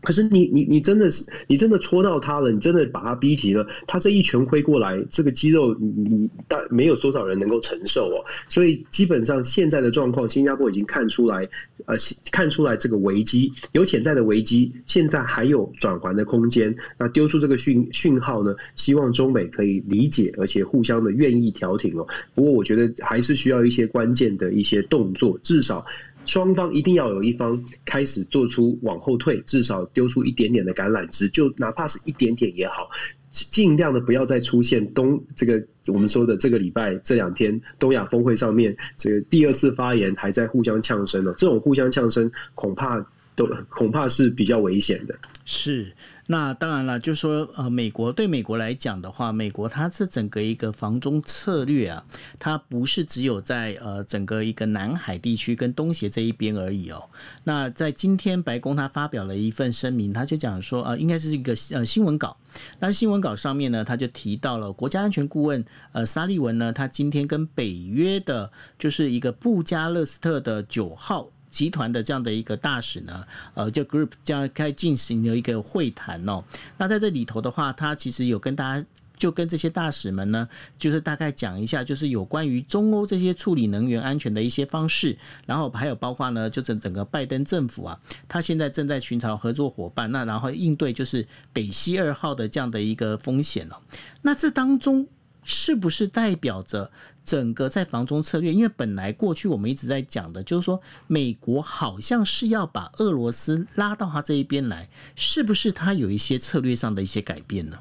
[0.07, 8.23] 可是你你你真的是你真的戳到他了，你真的把他逼急了，他这一拳挥过来，这个肌肉你你但没有多少人能够承受哦。
[8.49, 11.49] 所以基本上现在的状况，新加坡已经看出来，
[11.87, 11.97] 呃，
[12.31, 16.73] 看出来这个危机有潜在的危机，现在还有转圜的空间。
[16.97, 22.07] 那丢出这个讯讯号呢，希望中美可以理解，而且互相的愿意调停哦。
[22.33, 25.85] 不过我觉得还是需要一些关键的一些动作，至少。
[26.27, 32.91] 双方一定要有一方开始做出往后退，至少丢出一点点的橄榄枝，就哪怕是一点点也好，
[33.31, 45.15] 尽量的不要再出现东这个我们说的这个礼拜这两天东亚峰会上面这个第二次发言还在互相呛声了，这种互相呛声恐怕都恐怕是比较危险的。
[45.45, 45.87] 是。
[46.29, 52.05] 那当然了，就说，呃，美国对美国来讲的话，美国它是整个一个防中策略啊，
[52.39, 57.09] 它不是只有在呃整个一个南海地区跟东协这一边而已哦。
[57.45, 62.37] 那在今天白宫它发表了一份声明，他就讲说，呃，应该是一个呃新闻稿。
[62.81, 71.29] 那新闻稿上面呢，他就提到了国家安全顾问呃沙利文呢，他今天跟北约的就是一个布加勒斯特的九号。
[71.57, 76.45] 集团的这样的一个大使呢，呃，就 group 将开进行了一个会谈哦。
[76.77, 78.87] 那在这里头的话，他其实有跟大家。
[79.19, 85.16] 就跟这些大使们呢，就是大概讲一下，就是有关于中欧这些处理能源安全的一些方式，
[85.47, 93.77] 然后还有包括呢，就是整个拜登政府啊，他现在正在寻找合作伙伴，那然后应对就是北溪二号的这样的一个风险哦。
[94.21, 95.09] 那这当中
[95.47, 96.91] 是不是代表着
[97.25, 98.53] 整个在防中策略？
[98.53, 107.79] 因为本来过去我们一直在讲的，就是说美国好像是要把俄罗斯拉到他这一边来，是不是他有一些策略上的一些改变呢？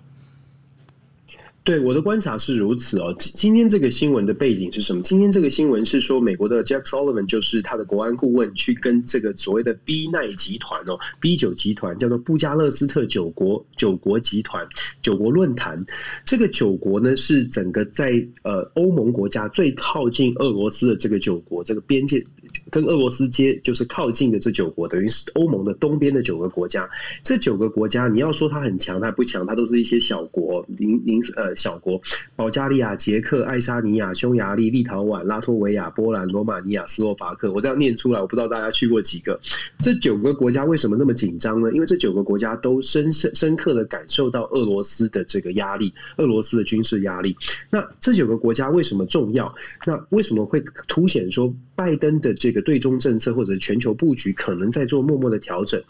[1.66, 3.12] 对，我的观察是如此哦。
[3.18, 5.02] 今天这个新闻的背景是什么？
[5.02, 14.64] 今天这个新闻是说，美国的 Jack Sullivan 就是他的国安顾问，去跟这个所谓的 B 奈集团哦，B 九集团叫做布加勒斯特九国九国集团
[15.02, 15.84] 九国论坛。
[16.24, 22.24] 这个九国呢，是整个在呃欧盟国家最靠近俄罗斯的这个九国，这个边界
[22.76, 26.88] 跟俄罗斯接就是靠近的这九国，等于是欧盟的东边的九个国家。
[27.24, 31.56] 这九个国家，你要说它很强，它不强，它都是一些小国，零零呃。
[31.56, 32.02] 小国：
[32.36, 37.52] 保加利亚、捷克、爱沙尼亚、匈牙利、立陶宛、拉脱维亚、波兰、罗马尼亚、斯洛伐克。
[37.54, 39.40] 我这样念出来，我不知道大家去过几个。
[39.80, 41.72] 这九个国家为什么那么紧张呢？
[41.72, 47.36] 因为这九个国家都深深深刻的感受到俄罗斯的这个压力，俄罗斯的军事压力。
[47.70, 49.56] 那这九个国家为什么重要？
[49.86, 55.82] 那为什么会凸显说拜登的这个对中政策或者全球布局可能在做默默的调整？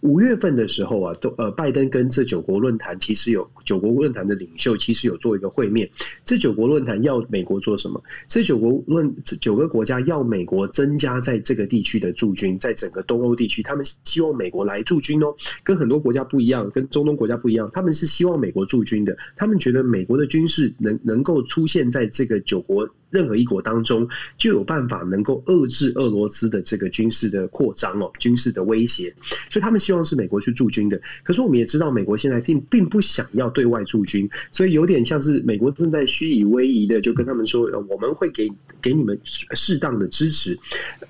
[0.00, 5.88] 五月份的时候啊，都呃，拜登跟这九国论坛其实有九国论坛的领袖其实有做一个会面。
[6.26, 8.02] 这九国论坛要美国做什么？
[8.28, 15.34] 这九国论九个国家要美国增加在这个地区的驻军，在整个东欧地区，他们希望美国来驻军哦。
[15.62, 19.16] 跟很多国家不一样，跟中东国家不一样，他们是希望美国驻军的。
[19.36, 22.86] 他们觉得美国的军事能能够出现在这个九国。
[23.14, 29.14] 任何一国当中就有办法能够遏制俄罗斯的这个军事的扩张哦，军事的威胁，
[29.48, 31.00] 所以他们希望是美国去驻军的。
[31.22, 38.50] 可是我们也知道，美国现在并并不想要对外驻军，所以有点像是美国正在虚以威仪的，就跟他们说，我们会给
[38.82, 40.58] 给你们适当的支持。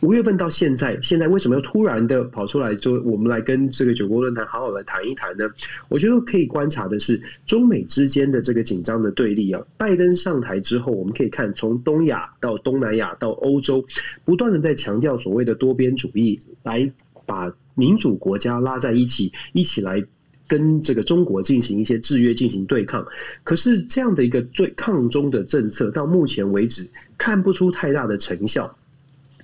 [0.00, 5.48] 五月份到现在，现在为什么又突然的跑出来说，我们来跟这个九国论坛好好的谈一谈呢？
[5.88, 9.62] 我觉得可以观察的是，中美之间的这个紧张的对立啊。
[9.78, 11.93] 拜登上台之后，我们可以看从东。
[11.94, 13.84] 东亚到东南亚到欧洲，
[14.24, 16.90] 不断的在强调所谓的多边主义，来
[17.24, 20.04] 把民主国家拉在一起，一起来
[20.48, 23.06] 跟这个中国进行一些制约，进行对抗。
[23.44, 26.84] 可是这样的一个最抗中的政策，到目前为止
[27.16, 28.76] 看不出太大的成效。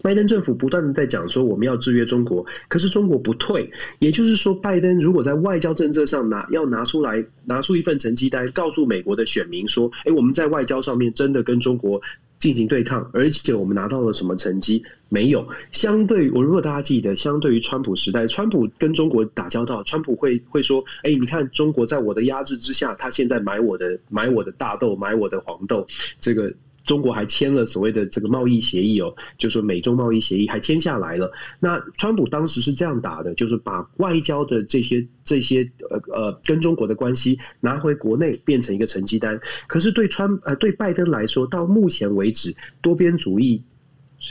[0.03, 12.01] 拜登政府不断的在讲说我们要制约中国，可是中国不退，也就是说，拜登如果在外交政策上拿要拿出来拿出一份成绩单，告诉美国的选民说，哎，我们在外交上面真的跟中国
[12.41, 14.83] 进行对抗，而且我们拿到了什么成绩？
[15.09, 15.47] 没有。
[15.71, 25.87] 相对我如果大家记得，相对于川普时代，川普跟中国打交道，川普会会说，哎，你看中国在我的压制之下，他现在买我的买我的大豆，买我的黄豆，
[26.19, 26.53] 这个。
[26.85, 31.31] 中国还签了所谓的这个贸易协议哦，就是说美中贸易协议还签下来了。
[31.59, 39.39] 那川普当时是这样打的，就是把外交的这些这些呃呃跟中国的关系拿回国内，变成一个成绩单。
[39.67, 43.63] 可是对川呃对拜登来说，到目前为止，多边主义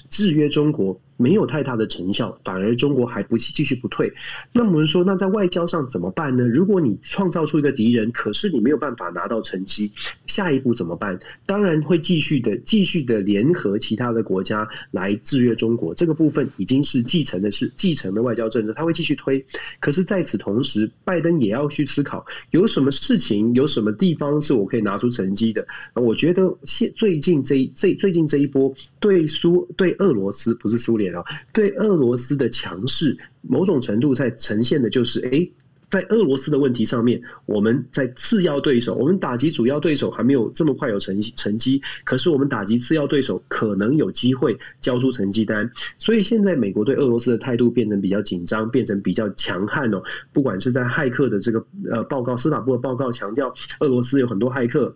[0.10, 1.00] 制约中国。
[1.20, 4.10] 没有太大的成效，反而中国还不继续不退。
[4.54, 6.48] 那我们说，那在外交上怎么办呢？
[6.48, 9.92] 如果你创造出一个敌人，可是你没有办法拿到成绩，
[10.28, 11.20] 下一步怎么办？
[11.46, 15.94] 当然会继续的、继续的联合其他的国家来制约中国。
[15.94, 19.46] 这个部分已经是继承的是继承的外交政策，他会继续推。
[19.82, 25.68] 可是在此同时，拜登也要去思考，有什么事情、有什么地方是我可以拿出成绩的。
[25.96, 31.09] 我觉得现最近这一最最近这一波对苏对俄罗斯不是苏联。
[31.54, 35.52] 对俄罗斯的强势，某种程度在呈现的就是，诶，
[35.90, 45.68] 在俄罗斯的问题上面，我们在次要对手，我们打击主要对手还没有这么快有成成绩，可是我们打击次要对手可能有机会交出成绩单。
[45.98, 50.02] 所以现在美国对俄罗斯的态度变成比较紧张，变成比较强悍哦。
[50.32, 54.96] 不管是在骇客的这个呃报告，司法部的报告强调，俄罗斯有很多骇客。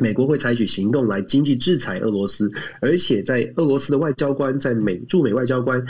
[0.00, 5.84] 美国会采取行动来经济制裁俄罗斯，而且在俄罗斯的外交官，在美驻美外交官。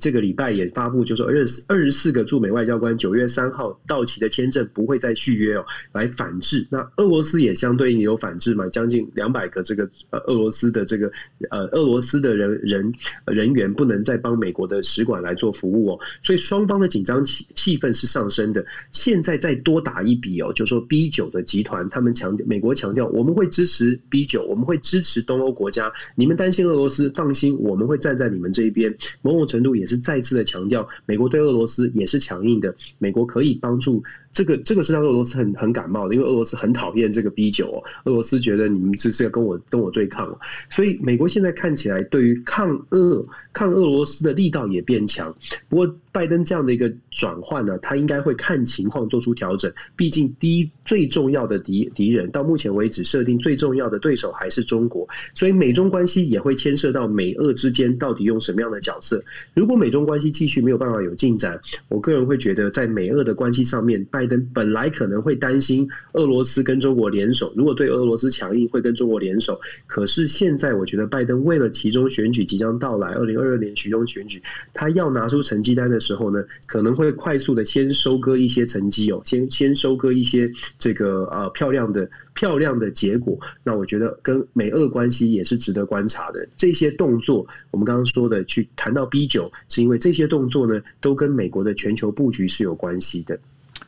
[0.00, 6.66] 这个礼拜也发布，就是二十二十四个驻美外交官九月三号到期的签证不会再续约哦，来反制。
[6.70, 11.10] 那俄罗斯也相对应有反制嘛，将近两百个这个呃俄罗斯的这个
[11.50, 12.92] 呃俄罗斯的人人
[13.26, 18.64] 人员不能再帮美国的使馆来做服务哦，所以双方的紧张气气氛是上升的。
[18.92, 29.73] 现在再多打一笔哦，就说 B 九的集团，他们强调美国强调我们会支持 B 九，我们会支持东欧国家，你们担心俄罗斯，放心，我们会站在你们这一边，某种程度。
[29.74, 34.02] 也是再次的强调，美国对俄罗斯也是强硬的，美国可以帮助。
[34.34, 40.36] 这个这个是让俄罗斯很很感冒的，因为俄罗斯很讨厌这个 B 九哦，俄罗斯觉得你们这是要跟我跟我对抗，
[40.68, 45.34] 所以美国现在看起来对于抗俄抗俄罗斯的力道也变强。
[45.68, 49.72] 不过拜登这样的一个转换呢，他应该会看情况做出调整。
[49.96, 59.22] 毕竟第一最重要的敌敌人到目前为止设定最重要的对手还是中国，所以美中关系也会牵涉到美俄之间到底用什么样的角色。
[59.54, 69.60] 如果美中关系继续没有办法有进展，我个人会觉得在美俄的关系上面，拜拜登本来可能会担心俄罗斯跟中国联手，如果对俄罗斯强硬，会跟中国联手。
[69.86, 74.42] 可是现在，我觉得拜登为了其中选举即将到来，二零二二年其中选举，
[74.72, 83.38] 他要拿出成绩单的时候呢，可能会快速的先收割一些成绩哦，先先收割一些这个呃漂亮的漂亮的结果。
[83.62, 86.48] 那我觉得跟美俄关系也是值得观察的。
[86.56, 93.38] 这些动作，我们刚刚说的去谈到 B 九，是因为这些动作呢，都跟美国的全球布局是有关系的。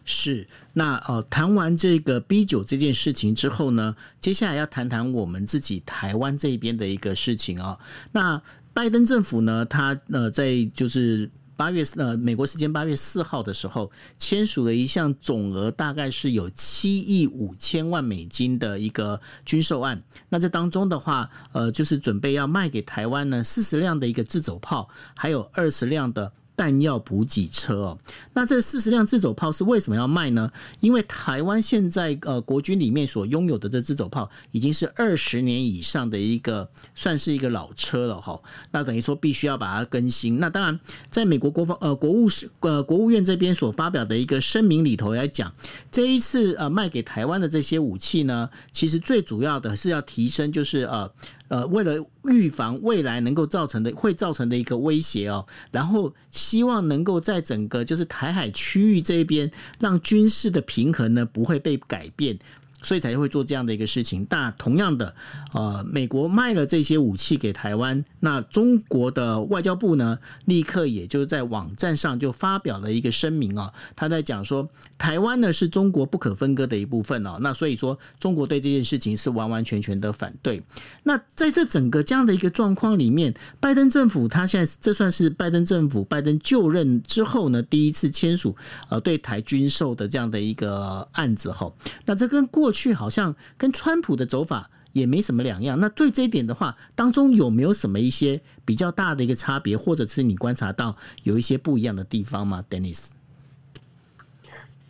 [0.08, 7.80] 是，那呃，谈完这个 B 九这件事情之后呢，接下来要谈谈我们自己台湾这边的一个事情啊、哦。
[8.12, 8.42] 那
[8.72, 20.00] 拜登政府呢，他呃在就是八月呃美国时间八月四号的时候，签署了一项总额大概是有七亿五千万美金的一个军售案。
[20.28, 26.32] 那这当中的话，呃，就是准备要卖给台湾呢四十辆的一个自走炮，还有二十辆的。
[26.56, 27.98] 弹药补给车哦，
[28.32, 30.50] 那这四十辆自走炮是为什么要卖呢？
[30.80, 38.40] 因为台湾现在呃国军里面所拥有的这自走炮已经是二十年以上的一个算是一个老车了哈，
[38.70, 40.40] 那等于说必须要把它更新。
[40.40, 40.80] 那当然，
[41.10, 42.26] 在美国国防呃国务
[42.60, 45.52] 呃国务院这边所发表的一个声明里头来讲，
[45.92, 51.12] 这一次呃卖给台湾的这些武器呢，其实最主要的是要提升就是呃。
[51.48, 62.38] 呃，为了预防未来能够造成的会造成的一个威胁哦，然后希望能够在整个就是台海区域这边，让军事的平衡呢不会被改变。
[62.86, 64.24] 所以才会做这样的一个事情。
[64.30, 65.12] 那同样的，
[65.54, 77.38] 呃，美国卖了这些武器给台湾，那中国的外交部呢，立刻也就在网站上就发表了一个声明啊，他在讲说，台湾呢是中国不可分割的一部分哦。
[77.40, 80.62] 那所以说，中国对这件事情是完完全全的反对。
[81.02, 88.54] 那在这整个这样的一个状况里面，拜登政府他现在这算是拜登政府拜登就任之后呢第一次签署
[88.88, 91.72] 呃对台军售的这样的一个案子哈。
[92.04, 95.80] 那这跟过去去好像跟川普的走法也没什么两样。
[95.80, 103.15] 那对这一点的话，当中有没有什么一些比较大的一个差别，或者是你观察到有一些不一样的地方吗，Dennis？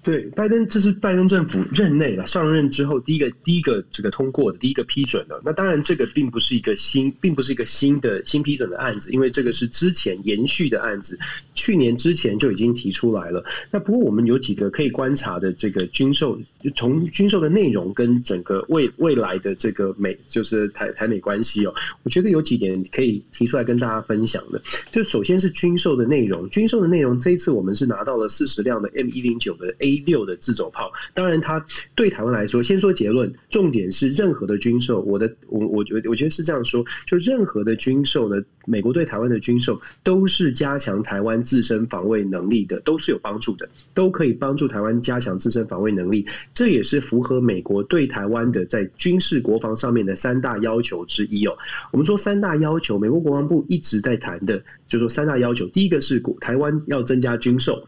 [0.06, 5.42] 对，拜登这是拜登政府任内了，上任之后第一个第一个这个通过的，第一个批准的。
[5.44, 11.18] 那当然，这个并不是一个新，并不是一个新的新批准的案子，因为这个是之前延续的案子，
[11.56, 13.44] 去年之前就已经提出来了。
[13.68, 16.38] 那不过我们有几个可以观察的这个军售，
[16.76, 24.62] 从军售的内容跟整个未未来的这个美，就是台台美关系哦，我觉得有几点可以提出来跟大家分享的。
[24.92, 29.95] 就首先是军售的内容，军售的内容这一次我们是拿到了四十辆的 M 一零九的 A。
[30.00, 51.56] 六的自走炮，当然，它对台湾来说，先说结论，重点是任何的军售，我的我我我我觉得是这样说，就任何的军售呢，美国对台湾的军售都是加强台湾自身防卫能力的，都是有帮助的，都可以帮助台湾加强自身防卫能力，这也是符合美国对台湾的在军事国防上面的三大要求之一哦。
[51.92, 57.86] 我们说三大要求，美国国防部一直在谈的，就说三大要求，第一个是台湾要增加军售。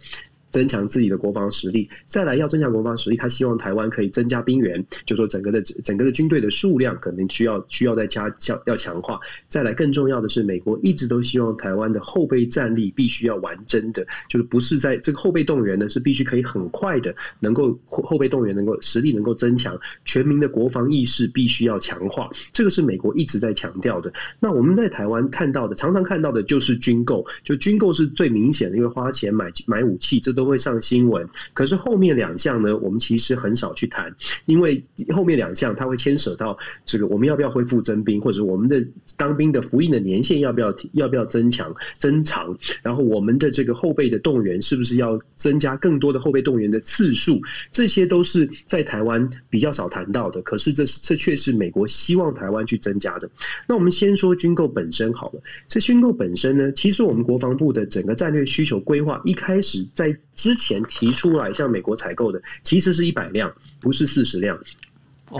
[0.50, 9.20] 增强自己的国防实力，再来要增强国防实力，他希望台湾可以增加兵员，就说整个的整个的军队的数量可能需要需要再加强要强化。
[9.48, 24.10] 再来更重要的是，美国一直都希望台湾的后备战力必须要完整的，就是不是在这个后备动员呢，是必须可以很快的能够后备动员能够实力能够增强，全民的国防意识必须要强化，这个是美国一直在强调的。
[24.40, 30.37] 那我们在台湾看到的，常常看到的就是军购，就军购是最明显的，因为花钱买买武器这。
[30.38, 34.14] 都会上新闻，可是后面两项呢，我们其实很少去谈，
[34.46, 34.80] 因为
[35.12, 38.80] 后面两项它会牵扯到这个我们要不要恢复征兵，或者我们的
[39.16, 47.40] 当兵的服役的年限要不要要不要增强增长，然后我们的这个后备的动员是不是要增加更多的后备动员的次数，
[47.72, 50.40] 这些都是在台湾比较少谈到的。
[50.42, 53.28] 可是这这却是美国希望台湾去增加的。
[53.66, 60.16] 那我们先说军购本身好了，这军购本身呢，其实我们国防部的整个战略需求规划一开始在。
[60.38, 64.56] 之前提出来向美国采购的，其实是一百辆，不是四十辆。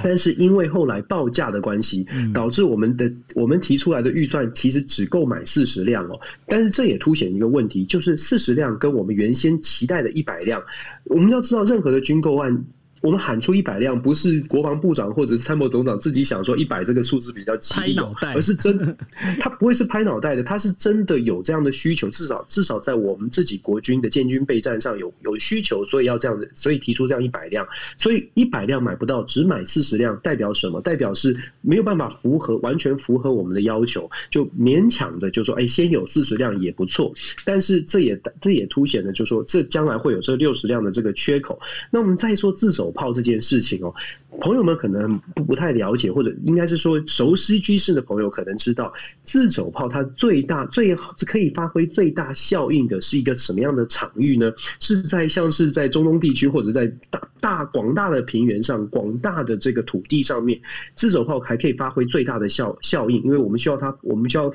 [0.05, 6.21] 但是因为后来报价的关系，导致我们的我们提出来的预算其实只够买四十辆哦。
[6.47, 10.63] 但是这也凸显一个问题，就是四十辆跟我们原先期待的一百辆，
[11.05, 12.65] 我们要知道任何的军购案。
[13.01, 17.99] 我们喊出一百辆，不是国防部长或者是参谋总长自己想说一百这个数字比较吉利，
[18.35, 18.97] 而是真，
[19.41, 27.67] 他不会是拍脑袋的，他是真的有这样的需求，至少至少在我们自己国军的建军备战上有有需求，所以要这样子，所以提出这样一百辆，
[27.99, 30.81] 所以一百辆买不到，只买四十辆，代表什么？
[30.81, 37.13] 代表是没有办法符合完全符合我们的要求，就勉强的就说，哎，先有四十辆也不错，
[37.45, 41.61] 但是这也这也凸显了，就说这将来会有这六十辆的这个缺口。
[41.91, 43.95] 那我们再说自走炮这件事情哦，
[44.41, 48.91] 朋友们可能不不太了解，或者应该是说熟悉军事的朋友可能知道，
[49.25, 54.51] 自走炮它最大最好可以发挥最大效应的是一个什么样的场域呢？
[54.81, 60.59] 是在像是在中东地区或者在大大广大的平原上、广大的这个土地上面，
[60.95, 64.51] 自走炮还可以发挥最大的效效应，因为我们需要它，我们需要。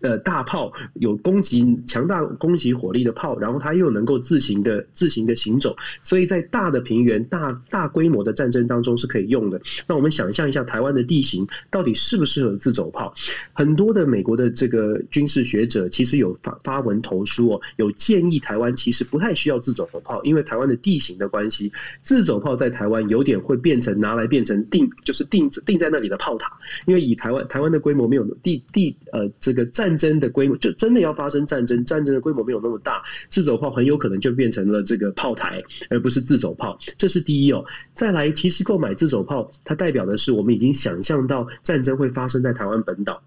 [0.00, 9.60] 呃，大炮有攻击强大攻击火力的炮，然后它又能够自行的自行的行走，所以在大的平原、大大规模的战争当中是可以用的。
[9.88, 13.12] 那我们想象一下，台湾的地形到底适不适合自走炮？
[13.52, 21.72] 很多的美国的这个军事学者其实有发发文投书哦，有建议台湾其实不太需要自走炮，因为台湾的地形的关系，
[22.02, 26.52] 自走炮在台湾有点会变成拿来变成定，就是定定在那里的炮塔，
[26.86, 29.87] 因为以台湾台湾的规模没有地地呃这个战。
[29.88, 36.78] 战争的规模就真的要发生战争，战争的规模没有那么大，自走炮很有可能就变成了这个炮台，而不是自走炮。
[36.98, 37.64] 这是第一哦。
[37.94, 43.22] 再来，其实购买自走炮，它代表的是我们已经想象到战争会发生在台湾本岛。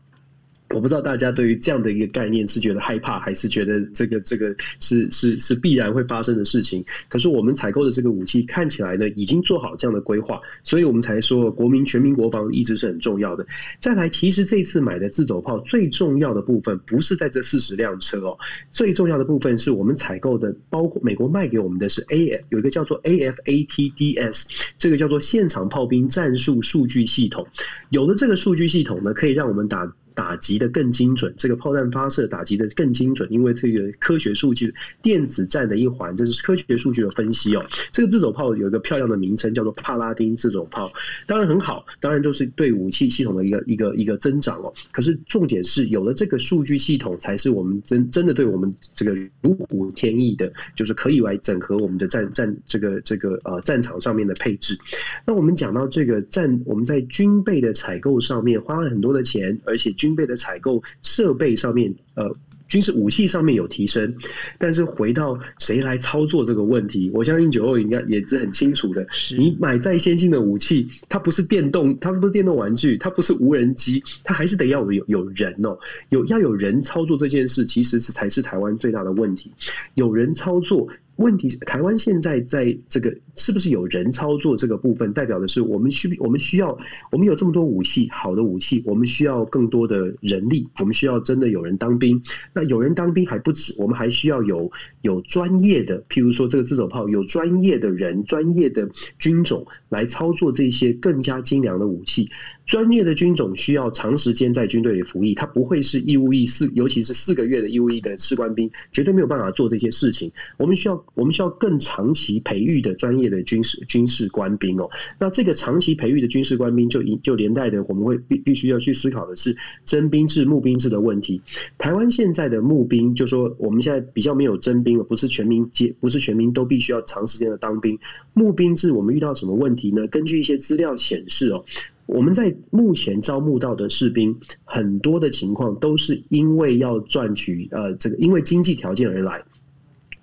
[0.73, 6.83] 我不知道大家对于这样的一个概念是觉得害怕，还是觉得这个这个是是是必然会发生的事情。
[7.09, 13.45] 可是我们采购的这个武器看起来呢，已经做好这样的规划，所以我们才说国民全民国防一直是很重要的。
[13.79, 18.37] 再来，其实这次买的自走炮最重要的部分不是在这四十辆车哦，
[18.69, 24.45] 最重要的部分是我们采购的，包括美国卖给我们的是 A 有一个叫做 AFATDS，
[24.77, 27.45] 这个叫做现场炮兵战术数据系统。
[27.89, 29.91] 有了这个数据系统呢，可以让我们打。
[30.13, 37.65] 打击的更精准，这个炮弹发射打击的更精准，因为这个科学数据电子战的一环，这是科学数据的分析哦。
[37.91, 40.91] 这个自走炮有一个漂亮的名称，叫做帕拉丁自走炮，
[41.27, 44.73] 当然很好，当然就是对武器系统的一个一个一个增长哦。
[44.91, 54.77] 可是重点是有了这个数据系统，才是我们真真的对我们这个如虎添翼的，就是可以来整合我们的战战这个这个呃战场上面的配置。
[55.25, 62.23] 那我们讲到这个战，我们在军备的采购上面花了很多的钱，而且军备的采购设备上面，呃，
[62.67, 64.15] 军事武器上面有提升，
[64.57, 69.05] 但是回到谁来操作这个问题，我相信九欧应该也是很清楚的。
[69.37, 75.77] 你买再先进的武器，它不是电动，它不是电动玩具，它不是无人机，它还是得要有有人哦，
[76.09, 79.51] 有要有人操作这件事，其实是才是台湾最大的问题，
[79.93, 80.87] 有人操作。
[81.21, 86.77] 问题是台湾现在在这个是不是有人操作这个部分，代表的是我们需我们需要
[87.11, 92.21] 我们有这么多武器，好的武器，我们需要更多的人力，我们需要真的有人当兵。
[92.53, 94.69] 那有人当兵还不止，我们还需要有
[95.01, 102.27] 有专业的，譬如说这个自走炮，有专业的人、专业的军种来操作这些更加精良的武器。
[102.67, 110.31] 专业的军种需要长时间在军队里服役，他不会是义务役四，尤其是四个月的义务役的士官兵，绝对没有办法做这些事情。
[110.57, 114.89] 我们需要，我们需要更长期培育的专业的军事军事官兵哦。
[115.19, 121.41] 那这个长期培育的军事官兵就，就就连带的，我们会必必须要去思考的是征兵制、募兵制的问题。
[121.77, 127.99] 台湾现在的募兵，就说我们现在比较没有征兵了，不是全民皆，不是全民都必须要长时间的当兵。
[128.33, 130.07] 募兵制，我们遇到什么问题呢？
[130.07, 131.63] 根据一些资料显示哦。
[132.07, 139.41] 我们在目前招募到的士兵，很多的情况都是因为要赚取呃这个因为经济条件而来，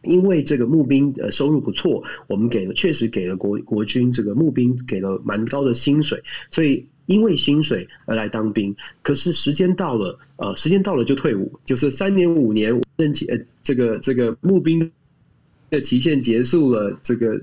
[0.02, 8.76] 因为这个募兵呃收入不错，我们给了确实给了国国军这个募兵给了蛮高的薪水，所以因为薪水而来当兵。
[9.00, 14.90] 可是时间到了，呃时间到了就退伍，就是三年五年任期呃这个这个募兵。
[15.70, 17.38] 的期限结束了，这个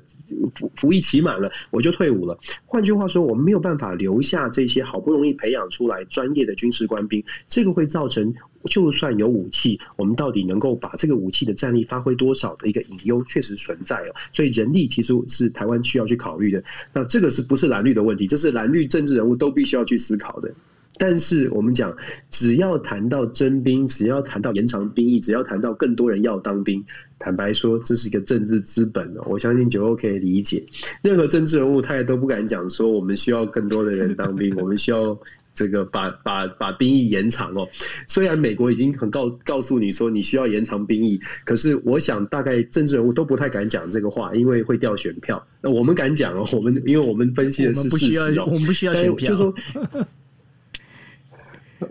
[0.56, 2.38] 服服役期满了，我就退伍了。
[2.66, 8.34] 换句话说，我们没有办法留下这些好不容易培养出来专业的军事官兵，这个会造成，
[8.66, 14.16] 就算有武器，我们到底能够把这个武器的战力发挥多少的一个隐忧，确实存在哦。
[14.34, 16.64] 所以人力其实是台湾需要去考虑的。
[16.94, 18.28] 那这个是不是蓝绿的问题？
[18.28, 20.52] 这是蓝绿政治人物都必须要去思考的。
[20.98, 21.96] 但是我们讲，
[22.30, 26.84] 只要谈到征兵，只要谈到延长兵役，只要谈到更多人要当兵，
[27.20, 29.24] 坦白说，这是一个政治资本哦。
[29.28, 30.64] 我相信九欧可以理解，
[31.02, 35.18] 任何政治人物他也都不敢讲说，我们需要更多的人当兵， 我们需要。
[35.58, 37.66] 这个把把把兵役延长哦，
[38.10, 45.42] 虽然美国已经很告告诉你说你需要延长兵役，可是我想大概政治人物都不太敢讲这个话，因为会掉选票。
[45.62, 49.56] 那我们敢讲哦，我们因为我们分析的是事实哦，我们不需要选票，就说。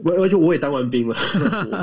[0.05, 1.17] 而且我也当完兵了，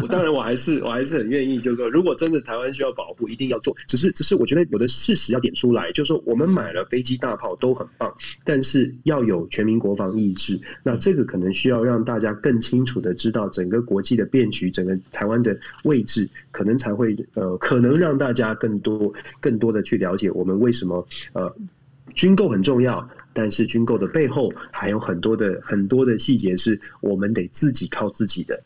[0.02, 3.76] 我当然我还是我还是很愿意，就是说，如果真的台湾需要保护，一定要做。
[3.88, 10.60] 只是只是我觉得有的事实要点出来，就是说，我们买了飞机大炮都很棒，但是要有全民国防意志。
[10.84, 21.54] 那这个可能需要让大家更清楚的知道整个国际的变局，整个台湾的位置，可能才会呃，可能让大家更多更多的去了解我们为什么呃
[22.14, 23.08] 军购很重要。
[23.34, 28.62] 但是军购的背后还有很多的很多的细节，是我们得自己靠自己的。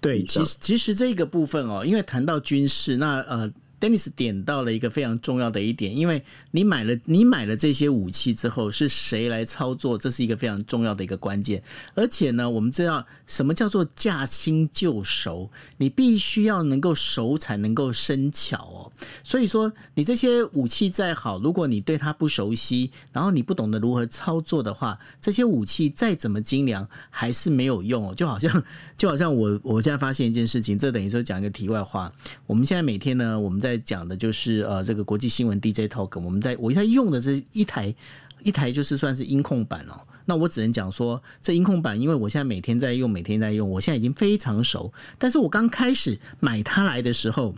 [0.00, 3.52] 对，其实其实这个部分哦，因为谈到军事，那呃。
[3.84, 6.22] Dennis 点到了一个非常重要的一点，因为
[6.52, 9.98] 你买了你买了这些武器之后，是谁来操作？
[9.98, 11.62] 这是一个非常重要的一个关键。
[11.94, 18.92] 而且呢，我们知道什么叫做驾轻就熟，你必须要能够熟才能够生巧哦。
[19.22, 28.14] 所以说，你这些武器再好，如果你对它不熟悉，然后你不懂得如何操作的话，这些武器再怎么精良，还是没有用哦。
[28.14, 28.64] 就好像
[28.96, 32.10] 就好像我我现在发现一件事情，这等于说讲一个题外话。
[32.46, 37.94] 我们现在每天呢，我们在讲的就是呃，这个国际新闻 DJ Talk，我们在我在用的这一台
[38.42, 40.00] 一台就是算是音控版哦。
[40.26, 44.90] 那我只能讲说，这音控版，因为我现在每天在用，每天在用，我现在已经非常熟。
[45.18, 47.54] 但是我刚开始买它来的时候，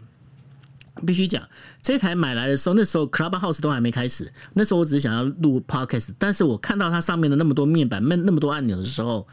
[1.06, 1.48] 必须讲
[1.80, 9.24] 这台买来的时候，那时候 Clubhouse 都还没开始，那时候我只是想要录 Podcast，但是我看到它上面的那么多面板、那那么多按钮的时候，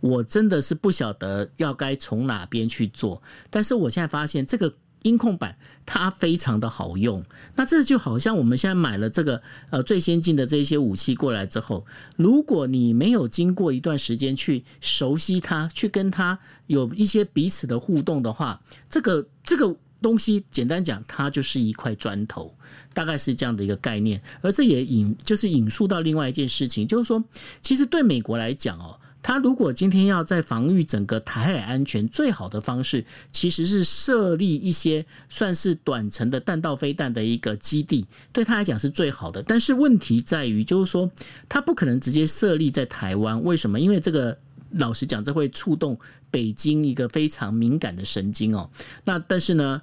[0.00, 3.22] 我真的是不晓得要该从哪边去做。
[3.50, 4.72] 但是我现在发现这个。
[5.02, 7.24] 音控板它非常的好用，
[7.54, 9.40] 那这就好像我们现在买了这个
[9.70, 11.84] 呃最先进的这些武器过来之后，
[12.16, 22.54] 如果你没有经过一段时间去熟悉它，去跟它有一些彼此的互动的话，这个这个东西简单讲，它就是一块砖头，
[22.92, 24.20] 大概是这样的一个概念。
[24.40, 27.22] 而这也引就是引述到另外一件事情，就是说，
[27.62, 28.98] 其实对美国来讲哦。
[29.28, 39.42] 他如果今天要在防御整个台海安全，最好的方式其实是设立一些算是短程的弹道飞弹的一个基地，对他来讲是最好的。
[39.42, 41.10] 但是问题在于，就是说
[41.46, 43.78] 他不可能直接设立在台湾，为什么？
[43.78, 44.34] 因为这个
[44.70, 45.98] 老实讲，这会触动
[46.30, 48.70] 北京一个非常敏感的神经哦。
[49.04, 49.82] 那但是呢，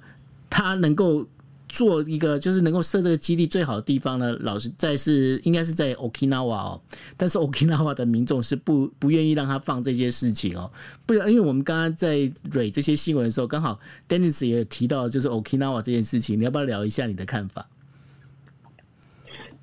[0.50, 1.24] 他能够。
[1.76, 6.80] 做一个就是能够设这个基地最好的地方呢，老实在是应该是在 Okinawa 哦，
[7.18, 10.72] 但是 Okinawa 的民众是不不愿意让他放这些事情哦，
[11.04, 17.68] 不然因为我们刚刚在蕊这些新闻的时候，刚好 Dennis 也提到就是 Okinawa 这件事情，你要不要聊一下你的看法？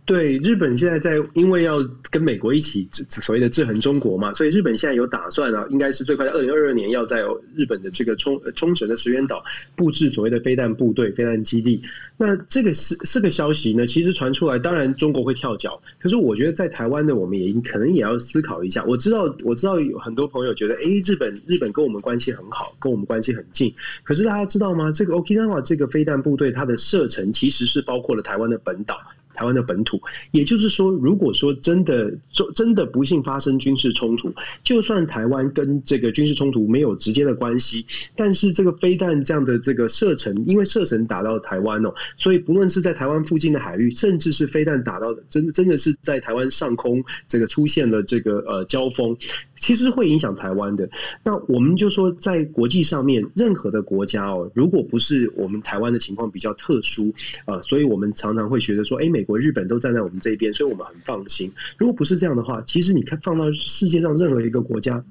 [0.05, 1.77] 对，日本现在在，因为要
[2.11, 7.23] 跟美国一起所谓的制衡中国嘛，所以日本现在有打算啊，应该是最快在二零二二年要在
[7.55, 9.41] 日本的这个冲冲绳的石垣岛
[9.77, 11.81] 布置所谓的飞弹部队、飞弹基地。
[12.17, 18.83] 那这个是是个消息呢，其实传出来，当然中国会跳脚，可是我觉得在台湾的我们也可能也要思考一下。
[18.83, 23.73] 我知道我知道有很多朋友觉得，哎，日本日本跟我们关系很好，跟我们关系很近，
[24.03, 24.91] 可是大家知道吗？
[24.91, 28.99] 这个 Okinawa 这个飞弹部队它的射程其实是包括了台湾的本岛。
[29.33, 32.13] 台湾的本土，也就是说，如果说真的
[32.55, 49.15] 真的不幸发生军事冲突，就算台湾跟这个军事冲突没有直接的关系，但是这个飞弹这样的这个射程，因为射程打到台湾哦，所以不论是在台湾附近的海域，甚至是飞弹打到的，真真的是在台湾上空这个出现了这个呃交锋。
[49.55, 50.89] 其实会影响台湾的。
[51.23, 57.13] 那我们就说，在国际上面，任何的国家哦，如果不是我们台湾的情况比较特殊
[57.45, 61.51] 啊，所以我们常常会觉得说，哎，美国、日本都站在我们这边，所以我们很放心。
[61.77, 65.03] 如果不是这样的话，其实你看放到世界上任何一个国家，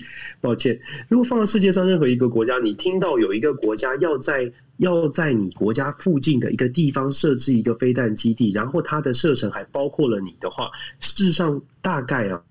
[0.40, 12.42] 抱歉，如果放到世界上任何一个国家，你听到有一个国家要在要在你国家附近的一个地方设置一个飞弹基地，然后它的射程还包括了你的话，事实上大概啊。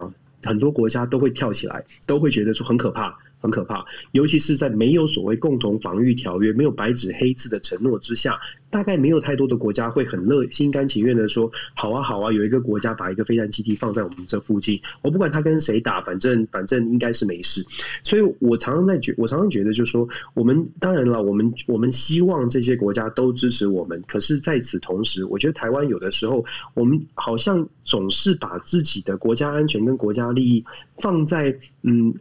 [0.41, 3.83] 很多国家都会跳起来，都会觉得说很可怕，很可怕。
[4.13, 8.39] 尤其是在没有所谓共同防御条约、没有白纸黑字的承诺之下，
[8.69, 17.65] 大概没有太多的国家会很乐心甘情愿的说，好啊好啊，有一个国家把一个飞弹基地放在我们这附近，我不管他跟谁打，反正反正应该是没事。
[18.03, 26.43] 所以我常常在觉，我常常觉得就是说，我们当然了，我们我们希望这些国家都支持我们，可是在此同时，我觉得台湾有的时候，
[26.73, 30.63] 我们好像总是把自己的国家安全跟国家利益
[30.97, 32.13] 放在嗯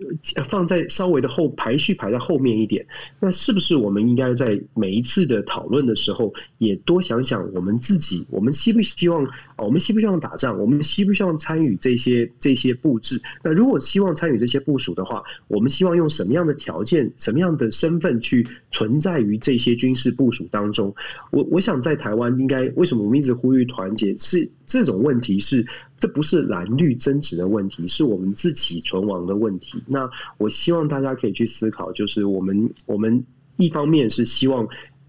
[0.49, 2.86] 放在稍微的后排序排在后面一点，
[3.20, 9.26] 那是不是我们应该在每一次的讨论的时候，也多想想我们自己，我们希不希望，
[9.57, 13.20] 我们希不希望打仗，我们希不希望参与这些这些布置？
[13.43, 20.95] 那如果希望参与这些部署的话，我们希望用什么样的条件、什么样的身份去存在于这些军事部署当中？
[21.30, 24.14] 我我想在台湾应该为什么我们一直呼吁团结？
[24.18, 25.66] 是这种问题是。
[26.01, 29.82] 这不是蓝绿争执的问题，是我们自己存亡的问题。
[29.84, 33.20] 那我希望大家可以去思考，就是我们我们
[33.57, 34.64] 一方面是希望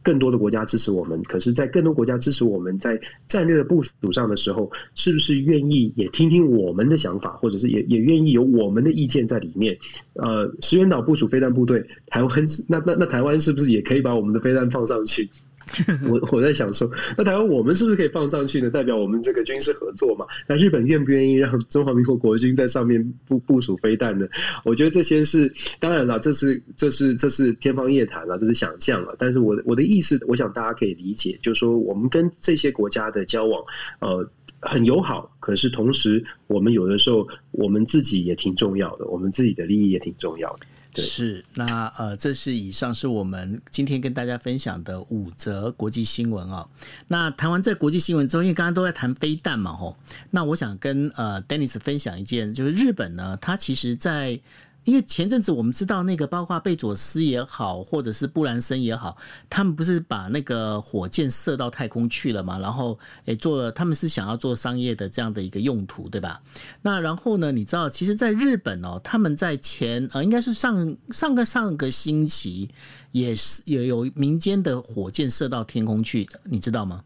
[0.10, 9.78] 更多的国家支持我们，可是，在更多国家支持我们在战略的部署上的时候，是不是愿意也听听我们的想法，或者是也也愿意有我们的意见在里面？
[10.14, 15.30] 呃，石原岛部署飞弹部队，台湾那那那台湾是不是也可以把我们的飞弹放上去？
[16.10, 18.70] 我我在想说，那台湾我们是不是可以放上去呢？
[18.70, 20.26] 代表我们这个军事合作嘛？
[20.48, 24.28] 那日本愿不愿意让中华民国国军在上面部部署飞弹呢？
[24.64, 29.16] 我觉得这些是当然了，这是这是这是天方夜谭了，这是想象了。
[29.18, 33.64] 但是我我的意思，我想大家可以理解，就是说我们跟这些国家的交往，
[34.00, 35.32] 呃，很友好。
[35.40, 40.60] 可是同时，我们有的时候我们自己也挺重要的，我们自己的利益也挺重要的。
[41.00, 46.68] 是，那呃，这是以上是我们今天跟大家分享的五则国际新闻哦。
[47.08, 49.98] 那谈完这国际新闻之后，因为刚刚都在谈飞弹嘛，吼，
[50.32, 54.40] 那我想跟呃 Dennis 分享一件，就是日本呢，它其实在。
[54.86, 59.16] 因为前阵子我们知道那个，包括贝佐斯也好，或者是布兰森也好，
[59.50, 62.58] 他们不是把那个火箭射到太空去了嘛？
[62.58, 66.42] 然后诶，做了，他们是想要做商业的这样的一个用途，对吧？
[66.82, 72.70] 那然后呢，你知道，其实，在日本哦，他们在前呃，应该是上上个上个星期，
[73.12, 77.04] 也是也有民间的火箭射到天空去，你知道吗？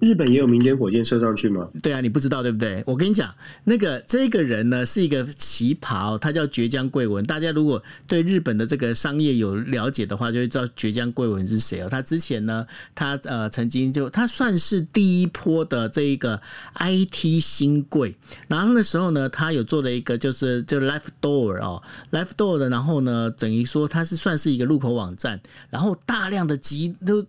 [0.00, 1.68] 日本也有民间火箭射上去吗？
[1.82, 2.82] 对啊，你不知道对不对？
[2.86, 7.24] 我跟你讲，那个这个人呢是一个奇葩，他叫堀江贵文。
[7.24, 11.88] 大家如果对日本的这个商业有了解的话，就会知道堀江贵文是谁哦。
[11.90, 12.64] 他之前呢，
[12.94, 16.40] 他呃曾经就他算是第一波的这一个
[16.78, 18.14] IT 新贵。
[18.46, 22.70] 然后那时候呢，他有做了一个就是就 Life Door 哦，Life Door 的。
[22.70, 27.26] 然后呢，等于说他是算是一个入口网站，然后大量的集都。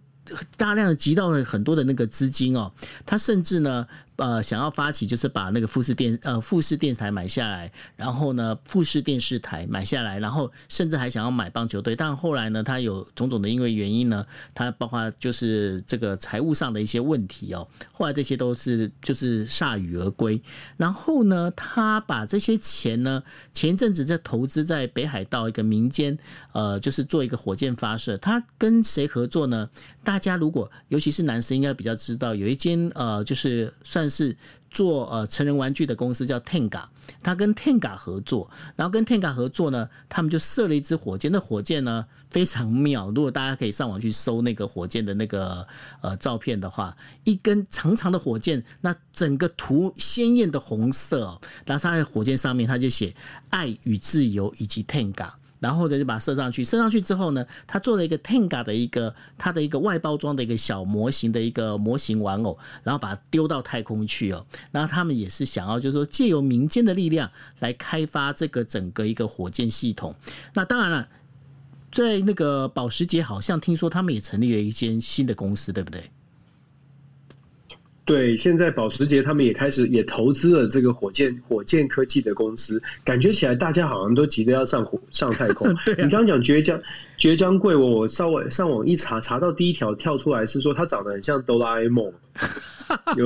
[0.58, 2.72] 大量的集到了很多的那个资金哦，
[3.06, 3.88] 他甚至呢。
[4.18, 20.40] 呃，想要发起就是把那个富士电呃富士电视台买下来，然后呢富士电视台买下来，然后甚至还想要买棒球队，但后来呢，他有种种的因为原因呢，他包括就是这个财务上的一些问题哦，后来这些都是就是铩羽而归。
[20.78, 26.16] 然后呢，他把这些钱呢，前阵子在投资在北海道一个民间
[26.52, 29.68] 呃，就是做一个火箭发射，他跟谁合作呢？
[30.04, 34.03] 大家如果尤其是男生应该比较知道，有一间呃就是算。
[34.04, 34.36] 但是
[34.70, 36.84] 做呃成人玩具的公司叫 Tenga，
[37.22, 41.32] 他跟 Tenga 合作，然后跟 Tenga 合作呢，他们就射了一支火箭。
[41.32, 45.66] 那火箭呢非常妙，如果大家可以上网去搜那个火箭的那个
[46.02, 53.16] 呃照片的话，一根长长的火箭，那整个图鲜艳的红色，然后它在火箭上面他就写
[53.52, 55.30] 爱与自由以及 Tenga。
[55.64, 56.62] 然后呢，就把它射上去。
[56.62, 64.46] 射上去之后呢，他做了一个 Tenga 的一个它的一个外包装的一个小模型的一个模型玩偶，然后把它丢到太空去哦。
[64.72, 70.14] 然后他们也是想要，就是说借由民间的力量来开发这个整个一个火箭系统。
[70.54, 71.08] 那当然了，
[71.94, 76.04] 在那个保时捷好像听说他们也成立了一间新的公司，对不对？
[78.06, 85.74] 对，现在保时捷他们也开始也投资了这个火箭火箭科技的公司，感觉起来大家好像都急着要上火上太空。
[85.86, 86.82] 对啊、你刚刚讲堀江
[87.24, 92.12] 堀江贵文，我稍微上网一查，查到第一条跳出来是说他长得很像哆啦 A 梦。
[93.16, 93.26] 有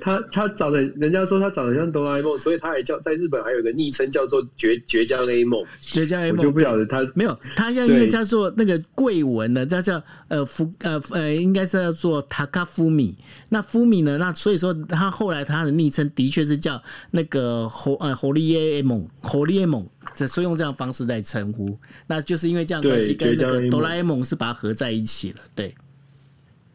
[0.00, 5.64] 他，他长得，人家说他长得像哆啦 A 梦，所以他还叫在日本还有个昵称叫做绝绝江 A 梦。
[5.80, 13.14] 绝江 A 梦，我就不晓得他没有，他现在因为叫做那个贵文呢，他叫呃福呃呃，应该是叫做 Takafumi。
[13.48, 14.18] 那 Fumi 呢？
[14.18, 16.82] 那所以说他后来他的昵称的确是叫
[17.12, 19.86] 那个猴呃猴利 A 梦，猴利 A 梦，
[20.24, 21.76] 所以用这样方式在称呼。
[22.06, 25.74] 那就是因为这样关系，跟那个哆啦 A 梦是把它合在一起了，对。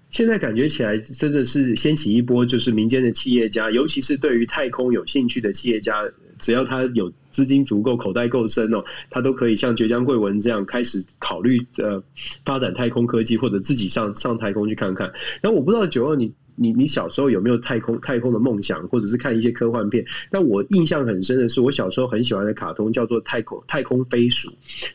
[0.10, 6.04] 现在感觉起来真的是掀起一波，就是民间的企业家，尤其是对于太空有兴趣的企业家，
[6.38, 12.04] 只要他有资金足够，口袋够深哦，他都可以像绝江贵文这样开始考虑呃
[12.44, 15.14] 发展太空科技，或者自己上上太空去看看。
[15.40, 16.34] 然后我不知道九二你。
[16.62, 20.06] 你你小时候有没有太空太空的梦想，或者是看一些科幻片？
[20.30, 24.50] 但我印象很深的是，我小时候很喜欢的卡通叫做《太空太空飞鼠》，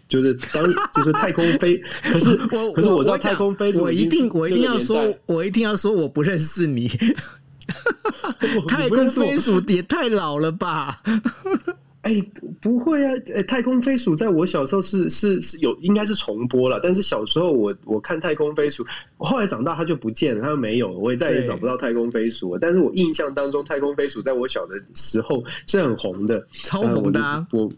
[0.08, 0.64] 就是当
[0.94, 1.76] 就是太空飞。
[2.02, 6.88] 可是我可是我知道太空飞鼠，我一定我一定要说，我一定要说我不认识你。
[8.68, 11.02] 太空飞鼠也太老了吧？
[12.06, 13.12] 哎、欸，不会啊！
[13.48, 18.86] 太空飞鼠在我小时候是是是有应该是重播了，但是小时候我我看太空飞鼠，
[19.18, 22.60] 我后来长大它就不见了，它就没有，我也再也找不到太空飞鼠了。
[22.60, 27.60] 但是我印象当中，太空飞鼠在我小的时候是很红的，超红的、啊呃。
[27.60, 27.68] 我。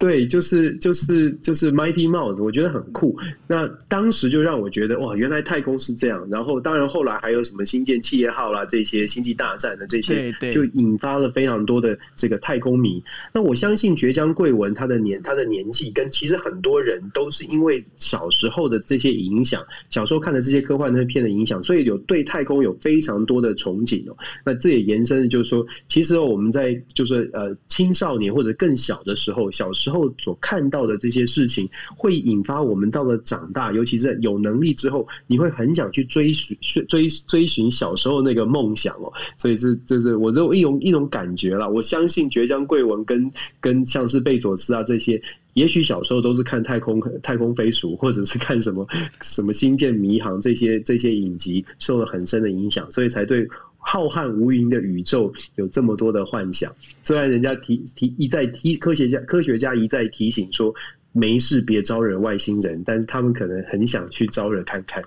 [0.00, 3.14] 对，就是就是就是 Mighty Mouse，我觉得很酷。
[3.46, 6.26] 那当时就让我觉得哇，原来太空是这样。
[6.30, 13.04] 然后当然后来还有什么星舰企业号啦，这些星际大战的这些，就引发了非常多的这个太空迷。
[13.34, 24.16] 那我相信绝江贵文他的年他的年纪跟其实很多人都是因为小时候的这些影响，小时候看的这些科幻那片的影响，所以有对太空有非常多的憧憬哦。
[24.46, 36.56] 那这也延伸的就是说，其实我们在就是呃青少年或者更小的时候，小时后所看到的这些事情，会引发我们到了长大，尤其是有能力之后，你会很想去追寻、
[36.88, 39.12] 追追寻小时候那个梦想哦。
[39.36, 41.68] 所以这这是我这一种一种感觉啦。
[41.68, 43.30] 我相信堀江贵文跟
[43.60, 45.20] 跟像是贝佐斯啊这些，
[45.54, 48.86] 也许小时候都是看太空太空飞鼠，或者是看什么
[49.20, 53.46] 什么星舰迷航这些这些影集，受了很深的影响，所以才对。
[53.80, 56.72] 浩瀚无垠的宇宙有这么多的幻想，
[57.02, 60.72] 虽然人家提提一再提科学家科学家一再提醒说
[61.12, 65.02] 没事别招惹外星人，但是他们可能很想去招惹看看。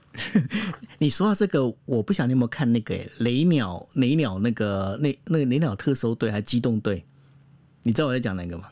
[0.99, 7.03] 你说到这个，我不晓得你有没有看那个雷鸟雷鸟那个那那个雷鸟特搜队还机动队？
[7.83, 8.65] 你知道我在讲哪个吗？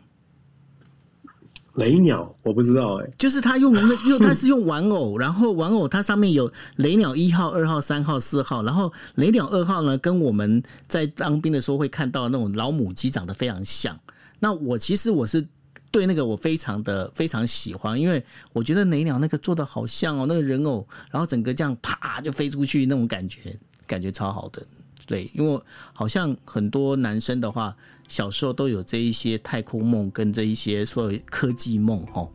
[1.76, 13.97] 雷鸟我不知道哎、就是他用那用他是用玩偶，然后玩偶它上面有雷鸟一号、二号、三号、四号，然后雷鸟二号呢，跟我们在当兵的时候会看到那种老母鸡长得非常像。
[14.39, 15.47] 那我其实我是
[15.91, 23.57] 对那个我非常的非常喜欢，因为我觉得雷鸟那个做的好像哦，那个人偶，然后整个这样啪就飞出去那种感觉，
[23.88, 24.61] 感觉超好的。
[25.05, 25.61] 对，因为
[25.93, 27.74] 好像很多男生的话。
[28.12, 32.30] 小时候都有这一些太空梦跟这一些所谓科技梦，哦。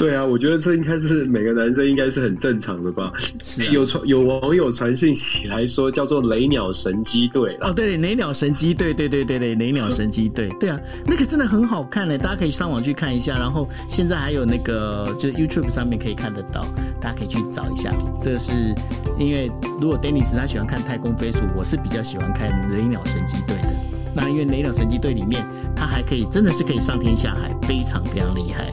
[0.00, 3.12] 对啊，我觉得这应该是每个男生应该是很正常的吧。
[3.38, 13.36] 是、啊、有传有网友传讯起来说，叫做“雷鸟神机队”哦，对，雷鸟神机队，对对对对，雷鸟神机队，对啊，那个真的很好看嘞，大家可以上网去看一下。
[13.36, 16.64] 然后现在还有那个，就是 YouTube 上面可以看得到，
[16.98, 17.90] 大家可以去找一下。
[18.22, 18.52] 这个是
[19.18, 23.68] 因为如果 Dennis 他喜欢看太空飞鼠，我是比较喜欢看雷鸟神机队的。
[24.14, 25.46] 那因为雷鸟神机队里面，
[25.76, 28.72] 它还可以真的是可以上天下海，非常非常厉害。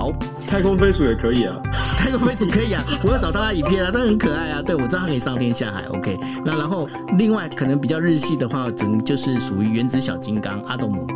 [0.00, 0.12] 对，好，
[0.46, 1.56] 太空飞鼠也可以啊，
[1.96, 4.62] 太空飞鼠可以啊， 我要找到它影片啊，它很可爱啊。
[4.62, 6.18] 对，我知道它可以上天下海，OK。
[6.44, 6.88] 那然后
[7.18, 11.06] 另外可能比较日系的话，整就是属于原子小金刚阿斗姆。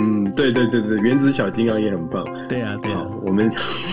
[0.00, 2.24] 嗯，对对对对，原子小金刚也很棒。
[2.48, 3.50] 对啊，对啊，我们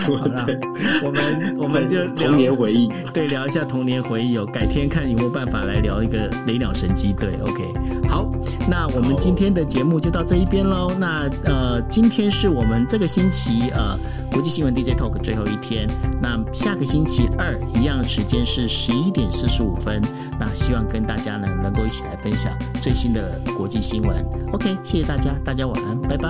[1.03, 4.45] 我们我们就童年回忆， 对，聊一下童年回忆哦。
[4.45, 7.73] 改天看有没有办法来聊一个雷鸟神机队，OK。
[8.09, 8.27] 好，
[8.69, 10.91] 那我们今天的节目就到这一边喽。
[10.97, 13.97] 那呃，今天是我们这个星期呃
[14.31, 15.89] 国际新闻 DJ Talk 最后一天。
[16.21, 20.01] 那下个星期二一样时间是十一点四十五分。
[20.39, 22.51] 那希望跟大家呢能够一起来分享
[22.81, 24.15] 最新的国际新闻。
[24.51, 26.29] OK，谢谢大家，大家晚安，拜拜。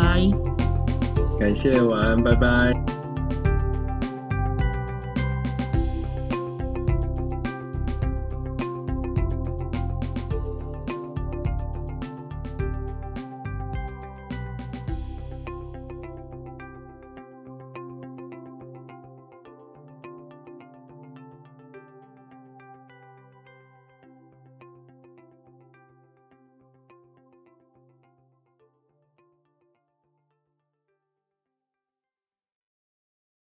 [1.39, 2.94] 感谢，晚安，拜拜。